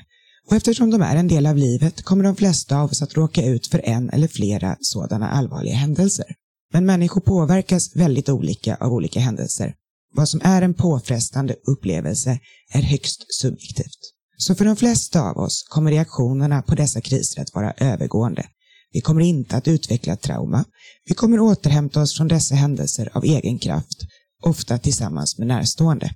Och 0.49 0.57
eftersom 0.57 0.90
de 0.90 1.03
är 1.03 1.16
en 1.16 1.29
del 1.29 1.47
av 1.47 1.57
livet 1.57 2.03
kommer 2.03 2.25
de 2.25 2.37
flesta 2.37 2.79
av 2.79 2.90
oss 2.90 3.03
att 3.03 3.16
råka 3.16 3.44
ut 3.44 3.66
för 3.66 3.81
en 3.85 4.11
eller 4.11 4.29
flera 4.29 4.77
sådana 4.81 5.29
allvarliga 5.29 5.75
händelser. 5.75 6.27
Men 6.73 6.87
människor 6.87 7.21
påverkas 7.21 7.97
väldigt 7.97 8.29
olika 8.29 8.77
av 8.77 8.92
olika 8.92 9.21
händelser. 9.21 9.75
Vad 10.14 10.29
som 10.29 10.40
är 10.44 10.62
en 10.62 10.75
påfrestande 10.75 11.57
upplevelse 11.66 12.38
är 12.73 12.83
högst 12.83 13.40
subjektivt. 13.40 14.17
Så 14.40 14.55
för 14.55 14.64
de 14.64 14.77
flesta 14.77 15.22
av 15.22 15.37
oss 15.37 15.66
kommer 15.68 15.90
reaktionerna 15.90 16.62
på 16.62 16.74
dessa 16.74 17.01
kriser 17.01 17.42
att 17.42 17.55
vara 17.55 17.72
övergående. 17.72 18.46
Vi 18.92 19.01
kommer 19.01 19.20
inte 19.20 19.57
att 19.57 19.68
utveckla 19.68 20.16
trauma. 20.16 20.64
Vi 21.09 21.14
kommer 21.14 21.40
återhämta 21.40 22.03
oss 22.03 22.16
från 22.16 22.29
dessa 22.29 22.55
händelser 22.55 23.11
av 23.14 23.24
egen 23.24 23.59
kraft, 23.59 23.98
ofta 24.42 24.79
tillsammans 24.79 25.38
med 25.38 25.48
närstående. 25.48 26.11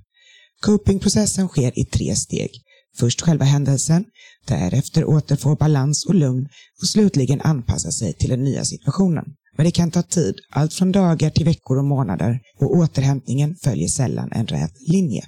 Copingprocessen 0.60 1.48
sker 1.48 1.78
i 1.78 1.84
tre 1.84 2.16
steg. 2.16 2.50
Först 2.98 3.20
själva 3.20 3.44
händelsen, 3.44 4.04
därefter 4.46 5.04
återfå 5.04 5.56
balans 5.56 6.06
och 6.06 6.14
lugn 6.14 6.48
och 6.82 6.88
slutligen 6.88 7.40
anpassa 7.40 7.90
sig 7.90 8.12
till 8.12 8.30
den 8.30 8.44
nya 8.44 8.64
situationen. 8.64 9.24
Men 9.56 9.64
det 9.64 9.70
kan 9.70 9.90
ta 9.90 10.02
tid, 10.02 10.34
allt 10.50 10.74
från 10.74 10.92
dagar 10.92 11.30
till 11.30 11.44
veckor 11.44 11.78
och 11.78 11.84
månader 11.84 12.40
och 12.60 12.76
återhämtningen 12.76 13.56
följer 13.62 13.88
sällan 13.88 14.32
en 14.32 14.46
rät 14.46 14.72
linje. 14.88 15.24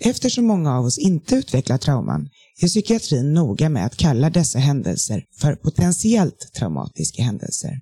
Eftersom 0.00 0.46
många 0.46 0.78
av 0.78 0.84
oss 0.84 0.98
inte 0.98 1.34
utvecklar 1.34 1.78
trauman 1.78 2.28
är 2.62 2.66
psykiatrin 2.66 3.34
noga 3.34 3.68
med 3.68 3.86
att 3.86 3.96
kalla 3.96 4.30
dessa 4.30 4.58
händelser 4.58 5.24
för 5.40 5.54
potentiellt 5.54 6.52
traumatiska 6.54 7.22
händelser. 7.22 7.80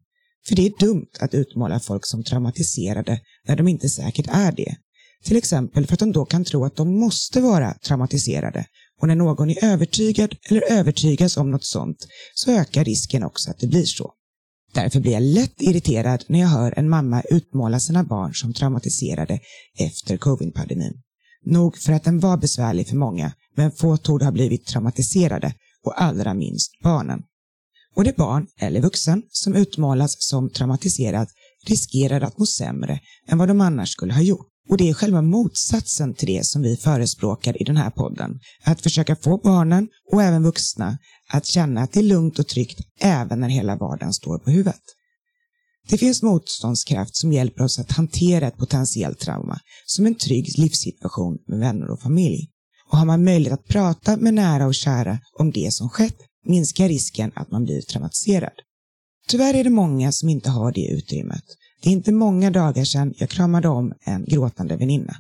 För 0.49 0.57
det 0.57 0.67
är 0.67 0.73
dumt 0.79 1.11
att 1.21 1.35
utmåla 1.35 1.81
folk 1.81 2.07
som 2.07 2.25
traumatiserade 2.25 3.21
när 3.49 3.57
de 3.57 3.69
inte 3.69 3.89
säkert 3.89 4.27
är 4.29 4.53
det. 4.53 4.77
Till 5.25 5.37
exempel 5.37 5.87
för 5.87 5.95
att 5.95 6.01
de 6.01 6.13
då 6.13 6.25
kan 6.25 6.45
tro 6.45 6.65
att 6.65 6.77
de 6.77 7.01
måste 7.01 7.41
vara 7.41 7.75
traumatiserade 7.75 8.67
och 9.01 9.09
när 9.09 9.15
någon 9.15 9.51
är 9.51 9.65
övertygad 9.65 10.37
eller 10.51 10.73
övertygas 10.73 11.37
om 11.37 11.51
något 11.51 11.65
sånt 11.65 12.07
så 12.35 12.51
ökar 12.51 12.85
risken 12.85 13.25
också 13.25 13.51
att 13.51 13.59
det 13.59 13.67
blir 13.67 13.85
så. 13.85 14.13
Därför 14.75 15.01
blir 15.01 15.13
jag 15.13 15.23
lätt 15.23 15.63
irriterad 15.63 16.25
när 16.29 16.41
jag 16.41 16.49
hör 16.49 16.79
en 16.79 16.89
mamma 16.89 17.23
utmåla 17.31 17.81
sina 17.81 18.05
barn 18.05 18.35
som 18.35 18.53
traumatiserade 18.53 19.41
efter 19.79 20.17
covid-pandemin. 20.17 21.03
Nog 21.47 21.79
för 21.79 21.93
att 21.93 22.05
den 22.05 22.21
var 22.21 22.37
besvärlig 22.37 22.89
för 22.89 22.97
många, 22.97 23.33
men 23.57 23.73
få 23.73 23.97
torde 23.97 24.25
ha 24.25 24.33
blivit 24.33 24.67
traumatiserade 24.67 25.55
och 25.85 26.03
allra 26.03 26.35
minst 26.35 26.71
barnen. 26.83 27.23
Och 27.97 28.05
det 28.05 28.17
barn 28.17 28.47
eller 28.61 28.81
vuxen 28.81 29.23
som 29.31 29.55
utmålas 29.55 30.17
som 30.19 30.51
traumatiserad 30.51 31.29
riskerar 31.67 32.21
att 32.21 32.39
må 32.39 32.47
sämre 32.47 33.01
än 33.29 33.39
vad 33.39 33.49
de 33.49 33.61
annars 33.61 33.89
skulle 33.89 34.15
ha 34.15 34.23
gjort. 34.23 34.47
Och 34.69 34.77
det 34.77 34.89
är 34.89 34.95
själva 34.95 35.23
motsatsen 35.23 36.15
till 36.15 36.29
det 36.29 36.47
som 36.47 36.63
vi 36.63 36.77
förespråkar 36.77 37.63
i 37.63 37.65
den 37.65 37.77
här 37.77 37.91
podden. 37.91 38.41
Att 38.65 38.81
försöka 38.81 39.17
få 39.17 39.41
barnen 39.45 39.89
och 40.13 40.23
även 40.23 40.43
vuxna 40.43 40.99
att 41.29 41.47
känna 41.47 41.81
att 41.81 41.93
det 41.93 42.01
är 42.01 42.05
lugnt 42.05 42.39
och 42.39 42.49
tryggt 42.49 42.81
även 43.01 43.41
när 43.41 43.49
hela 43.49 43.77
vardagen 43.77 44.13
står 44.13 44.39
på 44.39 44.51
huvudet. 44.51 44.96
Det 45.89 45.99
finns 45.99 46.23
motståndskraft 46.23 47.17
som 47.17 47.33
hjälper 47.33 47.65
oss 47.65 47.79
att 47.79 47.93
hantera 47.93 48.47
ett 48.47 48.57
potentiellt 48.57 49.19
trauma 49.19 49.59
som 49.87 50.07
en 50.07 50.15
trygg 50.15 50.59
livssituation 50.59 51.39
med 51.47 51.59
vänner 51.59 51.91
och 51.91 52.01
familj. 52.01 52.49
Och 52.91 52.99
har 52.99 53.07
man 53.07 53.25
möjlighet 53.25 53.61
att 53.61 53.69
prata 53.69 54.17
med 54.17 54.35
nära 54.35 54.67
och 54.67 54.75
kära 54.75 55.19
om 55.39 55.53
det 55.53 55.73
som 55.73 55.89
skett 55.89 56.17
minskar 56.45 56.89
risken 56.89 57.33
att 57.35 57.51
man 57.51 57.65
blir 57.65 57.81
traumatiserad. 57.81 58.53
Tyvärr 59.29 59.55
är 59.55 59.65
det 59.65 59.71
många 59.71 60.13
som 60.13 60.29
inte 60.29 60.51
har 60.51 60.73
det 60.73 60.87
utrymmet. 60.87 61.45
Det 61.83 61.89
är 61.89 61.93
inte 61.93 62.13
många 62.13 62.51
dagar 62.51 62.85
sedan 62.85 63.15
jag 63.17 63.31
kramade 63.31 63.69
om 63.69 63.93
en 64.05 64.25
gråtande 64.25 64.77
väninna. 64.77 65.17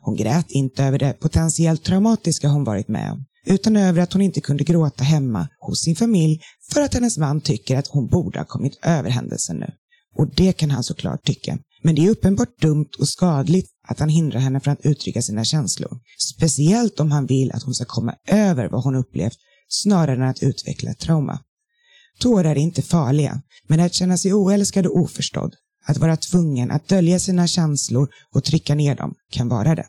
Hon 0.00 0.16
grät 0.16 0.50
inte 0.50 0.84
över 0.84 0.98
det 0.98 1.12
potentiellt 1.12 1.84
traumatiska 1.84 2.48
hon 2.48 2.64
varit 2.64 2.88
med 2.88 3.12
om, 3.12 3.24
utan 3.46 3.76
över 3.76 4.02
att 4.02 4.12
hon 4.12 4.22
inte 4.22 4.40
kunde 4.40 4.64
gråta 4.64 5.04
hemma 5.04 5.48
hos 5.58 5.80
sin 5.80 5.96
familj 5.96 6.40
för 6.72 6.80
att 6.80 6.94
hennes 6.94 7.18
man 7.18 7.40
tycker 7.40 7.76
att 7.76 7.88
hon 7.88 8.06
borde 8.06 8.38
ha 8.38 8.46
kommit 8.46 8.78
över 8.82 9.10
händelsen 9.10 9.56
nu. 9.56 9.72
Och 10.16 10.34
det 10.34 10.52
kan 10.52 10.70
han 10.70 10.84
såklart 10.84 11.24
tycka. 11.24 11.58
Men 11.82 11.94
det 11.94 12.06
är 12.06 12.10
uppenbart 12.10 12.60
dumt 12.60 12.90
och 12.98 13.08
skadligt 13.08 13.70
att 13.88 14.00
han 14.00 14.08
hindrar 14.08 14.40
henne 14.40 14.60
från 14.60 14.72
att 14.72 14.86
uttrycka 14.86 15.22
sina 15.22 15.44
känslor. 15.44 16.00
Speciellt 16.34 17.00
om 17.00 17.10
han 17.12 17.26
vill 17.26 17.52
att 17.52 17.62
hon 17.62 17.74
ska 17.74 17.84
komma 17.84 18.14
över 18.26 18.68
vad 18.68 18.84
hon 18.84 18.94
upplevt 18.94 19.38
snarare 19.68 20.16
än 20.16 20.28
att 20.28 20.42
utveckla 20.42 20.90
ett 20.90 20.98
trauma. 20.98 21.40
Tårar 22.18 22.50
är 22.50 22.58
inte 22.58 22.82
farliga, 22.82 23.42
men 23.68 23.80
att 23.80 23.94
känna 23.94 24.16
sig 24.16 24.34
oälskad 24.34 24.86
och 24.86 24.96
oförstådd, 24.96 25.54
att 25.84 25.98
vara 25.98 26.16
tvungen 26.16 26.70
att 26.70 26.88
dölja 26.88 27.18
sina 27.18 27.46
känslor 27.46 28.08
och 28.34 28.44
trycka 28.44 28.74
ner 28.74 28.96
dem 28.96 29.14
kan 29.30 29.48
vara 29.48 29.74
det. 29.74 29.86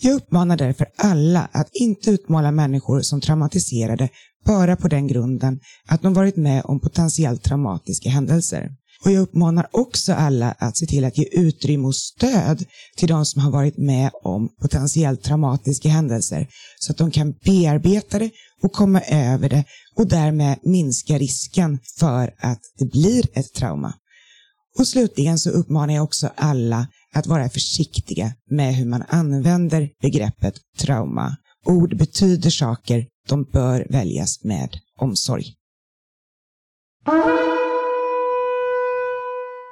Jag 0.00 0.14
uppmanar 0.14 0.56
därför 0.56 0.86
alla 0.96 1.48
att 1.52 1.68
inte 1.72 2.10
utmåla 2.10 2.50
människor 2.50 3.00
som 3.00 3.20
traumatiserade 3.20 4.08
bara 4.44 4.76
på 4.76 4.88
den 4.88 5.06
grunden 5.06 5.60
att 5.86 6.02
de 6.02 6.14
varit 6.14 6.36
med 6.36 6.62
om 6.64 6.80
potentiellt 6.80 7.42
traumatiska 7.42 8.10
händelser. 8.10 8.70
Och 9.04 9.10
jag 9.10 9.22
uppmanar 9.22 9.68
också 9.70 10.12
alla 10.12 10.54
att 10.58 10.76
se 10.76 10.86
till 10.86 11.04
att 11.04 11.18
ge 11.18 11.28
utrymme 11.32 11.86
och 11.86 11.96
stöd 11.96 12.64
till 12.96 13.08
de 13.08 13.26
som 13.26 13.42
har 13.42 13.50
varit 13.50 13.78
med 13.78 14.10
om 14.22 14.48
potentiellt 14.60 15.22
traumatiska 15.22 15.88
händelser 15.88 16.48
så 16.78 16.92
att 16.92 16.98
de 16.98 17.10
kan 17.10 17.34
bearbeta 17.44 18.18
det 18.18 18.30
och 18.62 18.72
komma 18.72 19.00
över 19.00 19.48
det 19.48 19.64
och 19.96 20.08
därmed 20.08 20.58
minska 20.62 21.18
risken 21.18 21.78
för 21.98 22.34
att 22.38 22.60
det 22.78 22.84
blir 22.84 23.38
ett 23.38 23.52
trauma. 23.52 23.94
Och 24.78 24.88
slutligen 24.88 25.38
så 25.38 25.50
uppmanar 25.50 25.94
jag 25.94 26.04
också 26.04 26.30
alla 26.36 26.86
att 27.14 27.26
vara 27.26 27.48
försiktiga 27.48 28.32
med 28.50 28.74
hur 28.74 28.86
man 28.86 29.04
använder 29.08 29.90
begreppet 30.02 30.54
trauma. 30.78 31.36
Ord 31.66 31.96
betyder 31.96 32.50
saker, 32.50 33.06
de 33.28 33.44
bör 33.44 33.86
väljas 33.90 34.44
med 34.44 34.70
omsorg. 35.00 35.54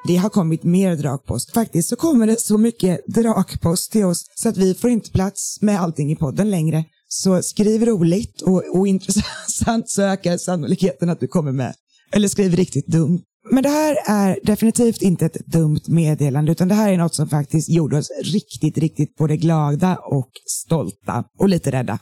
Det 0.07 0.17
har 0.17 0.29
kommit 0.29 0.65
mer 0.65 0.97
drakpost. 0.97 1.55
Faktiskt 1.55 1.89
så 1.89 1.97
kommer 1.97 2.27
det 2.27 2.41
så 2.41 2.59
mycket 2.59 3.07
drakpost 3.07 3.93
till 3.93 4.05
oss 4.05 4.25
så 4.35 4.49
att 4.49 4.57
vi 4.57 4.75
får 4.75 4.91
inte 4.91 5.11
plats 5.11 5.59
med 5.63 5.81
allting 5.81 6.13
i 6.13 6.17
podden 6.17 6.51
längre. 6.51 6.85
Så 7.09 7.43
skriv 7.43 7.85
roligt 7.85 8.43
och 8.43 8.63
ointressant 8.71 9.89
så 9.91 10.03
ökar 10.03 10.37
sannolikheten 10.37 11.11
att 11.11 11.21
du 11.21 11.29
kommer 11.29 11.53
med. 11.53 11.75
Eller 12.13 12.29
skriv 12.29 12.55
riktigt 12.57 12.87
dumt. 12.87 13.23
Men 13.51 13.63
det 13.63 13.69
här 13.69 13.97
är 14.07 14.39
definitivt 14.43 15.03
inte 15.03 15.27
ett 15.27 15.47
dumt 15.47 15.81
meddelande 15.87 16.53
utan 16.53 16.69
det 16.69 16.75
här 16.75 16.93
är 16.93 16.99
något 16.99 17.15
som 17.15 17.29
faktiskt 17.29 17.69
gjorde 17.69 17.99
oss 17.99 18.11
riktigt, 18.25 18.79
riktigt 18.79 19.17
både 19.17 19.37
glada 19.37 19.97
och 19.97 20.31
stolta 20.47 21.25
och 21.39 21.49
lite 21.49 21.73
rädda. 21.73 21.99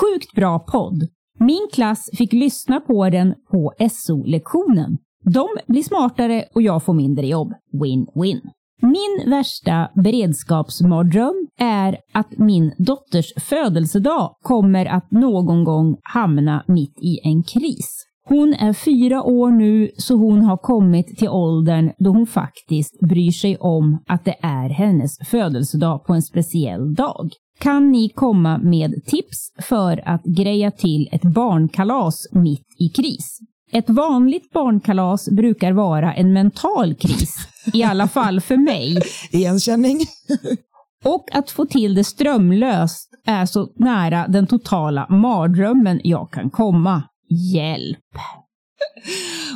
Sjukt 0.00 0.34
bra 0.34 0.58
podd! 0.58 1.08
Min 1.40 1.68
klass 1.72 2.10
fick 2.18 2.32
lyssna 2.32 2.80
på 2.80 3.10
den 3.10 3.34
på 3.50 3.72
SO-lektionen. 3.90 4.98
De 5.22 5.48
blir 5.66 5.82
smartare 5.82 6.44
och 6.54 6.62
jag 6.62 6.82
får 6.82 6.94
mindre 6.94 7.26
jobb. 7.26 7.52
Win-win. 7.72 8.40
Min 8.82 9.30
värsta 9.30 9.88
beredskapsmardröm 9.94 11.46
är 11.58 11.98
att 12.12 12.38
min 12.38 12.74
dotters 12.78 13.32
födelsedag 13.36 14.36
kommer 14.42 14.86
att 14.86 15.10
någon 15.10 15.64
gång 15.64 15.96
hamna 16.02 16.64
mitt 16.68 16.98
i 17.02 17.28
en 17.28 17.42
kris. 17.42 18.06
Hon 18.24 18.54
är 18.54 18.72
fyra 18.72 19.22
år 19.22 19.50
nu 19.50 19.90
så 19.96 20.16
hon 20.16 20.42
har 20.42 20.56
kommit 20.56 21.18
till 21.18 21.28
åldern 21.28 21.92
då 21.98 22.10
hon 22.10 22.26
faktiskt 22.26 23.00
bryr 23.00 23.30
sig 23.30 23.56
om 23.56 23.98
att 24.06 24.24
det 24.24 24.36
är 24.42 24.68
hennes 24.68 25.18
födelsedag 25.26 26.04
på 26.04 26.14
en 26.14 26.22
speciell 26.22 26.94
dag. 26.94 27.30
Kan 27.58 27.90
ni 27.90 28.08
komma 28.08 28.58
med 28.58 28.94
tips 29.06 29.52
för 29.68 30.08
att 30.08 30.24
greja 30.24 30.70
till 30.70 31.08
ett 31.12 31.22
barnkalas 31.34 32.26
mitt 32.32 32.66
i 32.78 32.88
kris? 32.88 33.38
Ett 33.72 33.90
vanligt 33.90 34.52
barnkalas 34.52 35.28
brukar 35.28 35.72
vara 35.72 36.14
en 36.14 36.32
mental 36.32 36.94
kris, 36.94 37.36
i 37.72 37.82
alla 37.82 38.08
fall 38.08 38.40
för 38.40 38.56
mig. 38.56 39.02
Igenkänning. 39.30 40.00
Och 41.04 41.28
att 41.32 41.50
få 41.50 41.66
till 41.66 41.94
det 41.94 42.04
strömlöst 42.04 43.10
är 43.26 43.46
så 43.46 43.72
nära 43.76 44.28
den 44.28 44.46
totala 44.46 45.06
mardrömmen 45.08 46.00
jag 46.04 46.30
kan 46.30 46.50
komma. 46.50 47.02
Hjälp! 47.54 47.98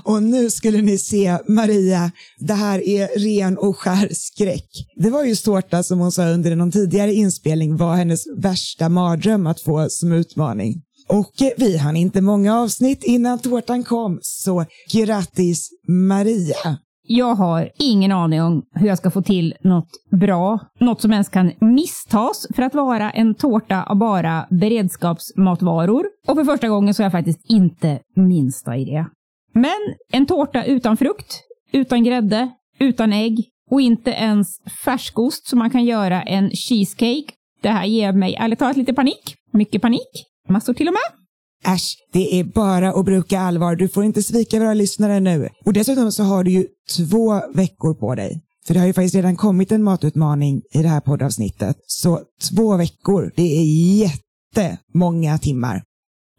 Och 0.04 0.22
nu 0.22 0.50
skulle 0.50 0.82
ni 0.82 0.98
se 0.98 1.38
Maria, 1.48 2.10
det 2.38 2.54
här 2.54 2.88
är 2.88 3.18
ren 3.18 3.58
och 3.58 3.76
skär 3.76 4.08
skräck. 4.12 4.68
Det 4.96 5.10
var 5.10 5.24
ju 5.24 5.34
Tårta 5.34 5.82
som 5.82 5.98
hon 5.98 6.12
sa 6.12 6.26
under 6.28 6.56
någon 6.56 6.72
tidigare 6.72 7.12
inspelning 7.12 7.76
var 7.76 7.96
hennes 7.96 8.24
värsta 8.36 8.88
mardröm 8.88 9.46
att 9.46 9.60
få 9.60 9.86
som 9.90 10.12
utmaning. 10.12 10.82
Och 11.08 11.32
vi 11.56 11.76
hann 11.76 11.96
inte 11.96 12.20
många 12.20 12.60
avsnitt 12.60 13.04
innan 13.04 13.38
tårtan 13.38 13.84
kom, 13.84 14.18
så 14.22 14.64
grattis 14.92 15.70
Maria! 15.88 16.78
Jag 17.08 17.34
har 17.34 17.70
ingen 17.78 18.12
aning 18.12 18.42
om 18.42 18.62
hur 18.74 18.86
jag 18.86 18.98
ska 18.98 19.10
få 19.10 19.22
till 19.22 19.54
något 19.60 19.88
bra, 20.10 20.58
något 20.80 21.00
som 21.00 21.12
ens 21.12 21.28
kan 21.28 21.52
misstas 21.60 22.46
för 22.54 22.62
att 22.62 22.74
vara 22.74 23.10
en 23.10 23.34
tårta 23.34 23.82
av 23.82 23.96
bara 23.96 24.46
beredskapsmatvaror. 24.50 26.04
Och 26.26 26.36
för 26.36 26.44
första 26.44 26.68
gången 26.68 26.94
så 26.94 27.02
har 27.02 27.04
jag 27.04 27.12
faktiskt 27.12 27.50
inte 27.50 27.98
minsta 28.16 28.76
idé. 28.76 29.06
Men 29.52 29.94
en 30.12 30.26
tårta 30.26 30.64
utan 30.64 30.96
frukt, 30.96 31.40
utan 31.72 32.04
grädde, 32.04 32.50
utan 32.78 33.12
ägg 33.12 33.44
och 33.70 33.80
inte 33.80 34.10
ens 34.10 34.48
färskost 34.84 35.48
så 35.48 35.56
man 35.56 35.70
kan 35.70 35.84
göra 35.84 36.22
en 36.22 36.50
cheesecake. 36.50 37.32
Det 37.62 37.68
här 37.68 37.84
ger 37.84 38.12
mig 38.12 38.34
ärligt 38.34 38.58
talat 38.58 38.76
lite 38.76 38.92
panik. 38.92 39.34
Mycket 39.52 39.82
panik. 39.82 40.26
Massor 40.48 40.74
till 40.74 40.88
och 40.88 40.94
med. 40.94 41.74
Äsch, 41.74 41.96
det 42.12 42.40
är 42.40 42.44
bara 42.44 42.92
att 42.92 43.04
bruka 43.04 43.40
allvar. 43.40 43.76
Du 43.76 43.88
får 43.88 44.04
inte 44.04 44.22
svika 44.22 44.58
våra 44.58 44.74
lyssnare 44.74 45.20
nu. 45.20 45.48
Och 45.64 45.72
dessutom 45.72 46.12
så 46.12 46.22
har 46.22 46.44
du 46.44 46.50
ju 46.50 46.66
två 46.96 47.42
veckor 47.54 47.94
på 47.94 48.14
dig. 48.14 48.42
För 48.66 48.74
det 48.74 48.80
har 48.80 48.86
ju 48.86 48.92
faktiskt 48.92 49.14
redan 49.14 49.36
kommit 49.36 49.72
en 49.72 49.82
matutmaning 49.82 50.62
i 50.72 50.82
det 50.82 50.88
här 50.88 51.00
poddavsnittet. 51.00 51.76
Så 51.86 52.20
två 52.50 52.76
veckor, 52.76 53.32
det 53.36 53.58
är 53.58 53.64
jättemånga 54.54 55.38
timmar. 55.38 55.82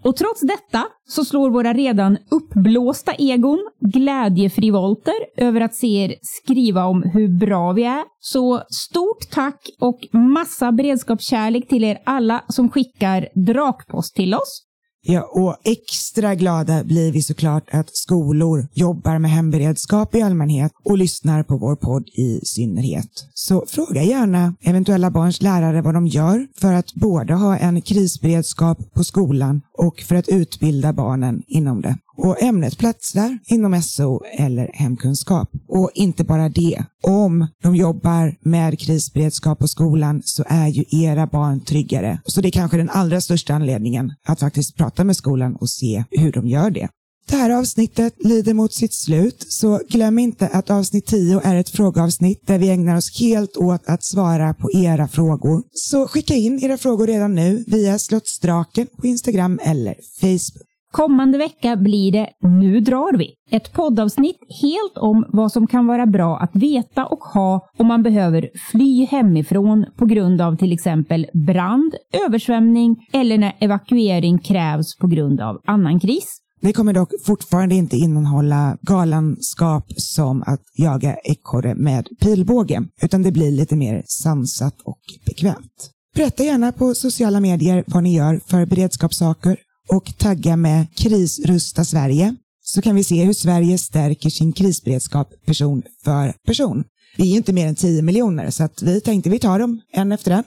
Och 0.03 0.15
trots 0.15 0.41
detta 0.41 0.85
så 1.07 1.25
slår 1.25 1.49
våra 1.49 1.73
redan 1.73 2.17
uppblåsta 2.31 3.13
egon 3.13 3.69
glädjefrivolter 3.79 5.13
över 5.37 5.61
att 5.61 5.75
se 5.75 5.87
er 5.87 6.15
skriva 6.21 6.85
om 6.85 7.03
hur 7.03 7.39
bra 7.39 7.71
vi 7.71 7.83
är. 7.83 8.03
Så 8.19 8.63
stort 8.69 9.31
tack 9.31 9.69
och 9.79 9.99
massa 10.13 10.71
beredskapskärlek 10.71 11.67
till 11.67 11.83
er 11.83 11.97
alla 12.05 12.43
som 12.47 12.69
skickar 12.69 13.27
drakpost 13.45 14.15
till 14.15 14.33
oss. 14.33 14.66
Ja, 15.01 15.29
och 15.31 15.55
extra 15.63 16.35
glada 16.35 16.83
blir 16.83 17.11
vi 17.11 17.21
såklart 17.21 17.69
att 17.71 17.95
skolor 17.95 18.67
jobbar 18.73 19.19
med 19.19 19.31
hemberedskap 19.31 20.15
i 20.15 20.21
allmänhet 20.21 20.71
och 20.85 20.97
lyssnar 20.97 21.43
på 21.43 21.57
vår 21.57 21.75
podd 21.75 22.07
i 22.07 22.39
synnerhet. 22.43 23.09
Så 23.33 23.65
fråga 23.67 24.03
gärna 24.03 24.55
eventuella 24.61 25.11
barns 25.11 25.41
lärare 25.41 25.81
vad 25.81 25.93
de 25.93 26.07
gör 26.07 26.47
för 26.59 26.73
att 26.73 26.93
både 26.93 27.33
ha 27.33 27.57
en 27.57 27.81
krisberedskap 27.81 28.93
på 28.93 29.03
skolan 29.03 29.61
och 29.77 29.99
för 29.99 30.15
att 30.15 30.29
utbilda 30.29 30.93
barnen 30.93 31.43
inom 31.47 31.81
det. 31.81 31.97
Och 32.17 32.41
ämnet 32.43 32.77
platsar 32.77 33.39
inom 33.45 33.81
SO 33.81 34.21
eller 34.37 34.71
hemkunskap. 34.73 35.49
Och 35.67 35.91
inte 35.93 36.23
bara 36.23 36.49
det. 36.49 36.83
Om 37.03 37.47
de 37.63 37.75
jobbar 37.75 38.35
med 38.41 38.79
krisberedskap 38.79 39.59
på 39.59 39.67
skolan 39.67 40.21
så 40.25 40.43
är 40.47 40.67
ju 40.67 40.83
era 41.05 41.27
barn 41.27 41.59
tryggare. 41.65 42.21
Så 42.25 42.41
det 42.41 42.47
är 42.47 42.51
kanske 42.51 42.77
den 42.77 42.89
allra 42.89 43.21
största 43.21 43.53
anledningen 43.53 44.13
att 44.27 44.39
faktiskt 44.39 44.75
prata 44.75 45.03
med 45.03 45.15
skolan 45.15 45.55
och 45.55 45.69
se 45.69 46.03
hur 46.11 46.31
de 46.31 46.47
gör 46.47 46.71
det. 46.71 46.89
Det 47.29 47.35
här 47.35 47.49
avsnittet 47.49 48.13
lider 48.19 48.53
mot 48.53 48.73
sitt 48.73 48.93
slut, 48.93 49.45
så 49.49 49.81
glöm 49.89 50.19
inte 50.19 50.47
att 50.47 50.69
avsnitt 50.69 51.05
10 51.05 51.41
är 51.43 51.55
ett 51.55 51.69
frågeavsnitt 51.69 52.47
där 52.47 52.57
vi 52.57 52.69
ägnar 52.69 52.97
oss 52.97 53.19
helt 53.19 53.57
åt 53.57 53.81
att 53.85 54.03
svara 54.03 54.53
på 54.53 54.71
era 54.73 55.07
frågor. 55.07 55.63
Så 55.73 56.07
skicka 56.07 56.35
in 56.35 56.59
era 56.63 56.77
frågor 56.77 57.07
redan 57.07 57.35
nu 57.35 57.63
via 57.67 57.99
Slottsdraken 57.99 58.87
på 58.97 59.07
Instagram 59.07 59.59
eller 59.63 59.95
Facebook. 60.21 60.66
Kommande 60.91 61.37
vecka 61.37 61.75
blir 61.75 62.11
det 62.11 62.29
Nu 62.41 62.79
drar 62.79 63.17
vi! 63.17 63.33
Ett 63.51 63.73
poddavsnitt 63.73 64.37
helt 64.61 64.97
om 64.97 65.25
vad 65.33 65.51
som 65.51 65.67
kan 65.67 65.87
vara 65.87 66.05
bra 66.05 66.37
att 66.37 66.55
veta 66.55 67.05
och 67.05 67.19
ha 67.19 67.69
om 67.77 67.87
man 67.87 68.03
behöver 68.03 68.49
fly 68.71 69.05
hemifrån 69.05 69.85
på 69.97 70.05
grund 70.05 70.41
av 70.41 70.55
till 70.55 70.73
exempel 70.73 71.27
brand, 71.47 71.95
översvämning 72.25 72.95
eller 73.13 73.37
när 73.37 73.57
evakuering 73.59 74.39
krävs 74.39 74.97
på 74.97 75.07
grund 75.07 75.41
av 75.41 75.61
annan 75.65 75.99
kris. 75.99 76.41
Det 76.61 76.73
kommer 76.73 76.93
dock 76.93 77.09
fortfarande 77.25 77.75
inte 77.75 77.97
innehålla 77.97 78.77
galenskap 78.81 79.85
som 79.97 80.43
att 80.47 80.61
jaga 80.77 81.15
ekorre 81.23 81.75
med 81.75 82.07
pilbåge, 82.21 82.83
utan 83.01 83.23
det 83.23 83.31
blir 83.31 83.51
lite 83.51 83.75
mer 83.75 84.03
sansat 84.05 84.75
och 84.83 84.99
bekvämt. 85.25 85.91
Berätta 86.15 86.43
gärna 86.43 86.71
på 86.71 86.93
sociala 86.93 87.39
medier 87.39 87.83
vad 87.87 88.03
ni 88.03 88.15
gör 88.15 88.39
för 88.47 88.65
beredskapssaker 88.65 89.57
och 89.89 90.17
tagga 90.17 90.55
med 90.55 90.95
Krisrusta 90.95 91.85
Sverige 91.85 92.35
så 92.61 92.81
kan 92.81 92.95
vi 92.95 93.03
se 93.03 93.23
hur 93.23 93.33
Sverige 93.33 93.77
stärker 93.77 94.29
sin 94.29 94.53
krisberedskap 94.53 95.45
person 95.45 95.83
för 96.03 96.33
person. 96.45 96.83
Vi 97.17 97.33
är 97.33 97.37
inte 97.37 97.53
mer 97.53 97.67
än 97.67 97.75
10 97.75 98.01
miljoner 98.01 98.49
så 98.49 98.63
att 98.63 98.81
vi 98.81 99.01
tänkte 99.01 99.29
vi 99.29 99.39
tar 99.39 99.59
dem 99.59 99.81
en 99.91 100.11
efter 100.11 100.31
en. 100.31 100.43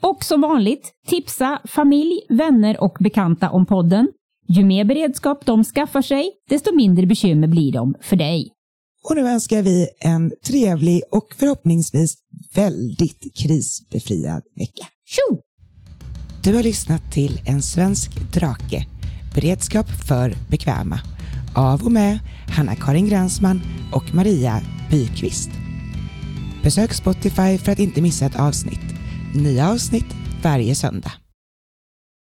Och 0.00 0.24
som 0.24 0.40
vanligt, 0.40 0.92
tipsa 1.06 1.60
familj, 1.64 2.20
vänner 2.28 2.82
och 2.82 2.96
bekanta 3.00 3.50
om 3.50 3.66
podden. 3.66 4.08
Ju 4.48 4.64
mer 4.64 4.84
beredskap 4.84 5.46
de 5.46 5.64
skaffar 5.64 6.02
sig, 6.02 6.30
desto 6.48 6.74
mindre 6.74 7.06
bekymmer 7.06 7.48
blir 7.48 7.72
de 7.72 7.94
för 8.00 8.16
dig. 8.16 8.50
Och 9.08 9.16
nu 9.16 9.28
önskar 9.28 9.62
vi 9.62 9.88
en 10.00 10.32
trevlig 10.46 11.02
och 11.10 11.34
förhoppningsvis 11.38 12.16
väldigt 12.54 13.36
krisbefriad 13.36 14.42
vecka. 14.56 14.86
Tjo! 15.06 15.40
Du 16.42 16.54
har 16.54 16.62
lyssnat 16.62 17.12
till 17.12 17.40
En 17.44 17.62
svensk 17.62 18.32
drake, 18.32 18.86
beredskap 19.34 19.90
för 20.08 20.34
bekväma, 20.48 21.00
av 21.54 21.82
och 21.82 21.92
med 21.92 22.18
Hanna-Karin 22.48 23.08
Gränsman 23.08 23.62
och 23.92 24.14
Maria 24.14 24.60
Byqvist. 24.90 25.50
Besök 26.62 26.94
Spotify 26.94 27.58
för 27.58 27.72
att 27.72 27.78
inte 27.78 28.02
missa 28.02 28.26
ett 28.26 28.40
avsnitt. 28.40 28.94
Nya 29.34 29.70
avsnitt 29.70 30.06
varje 30.42 30.74
söndag. 30.74 31.12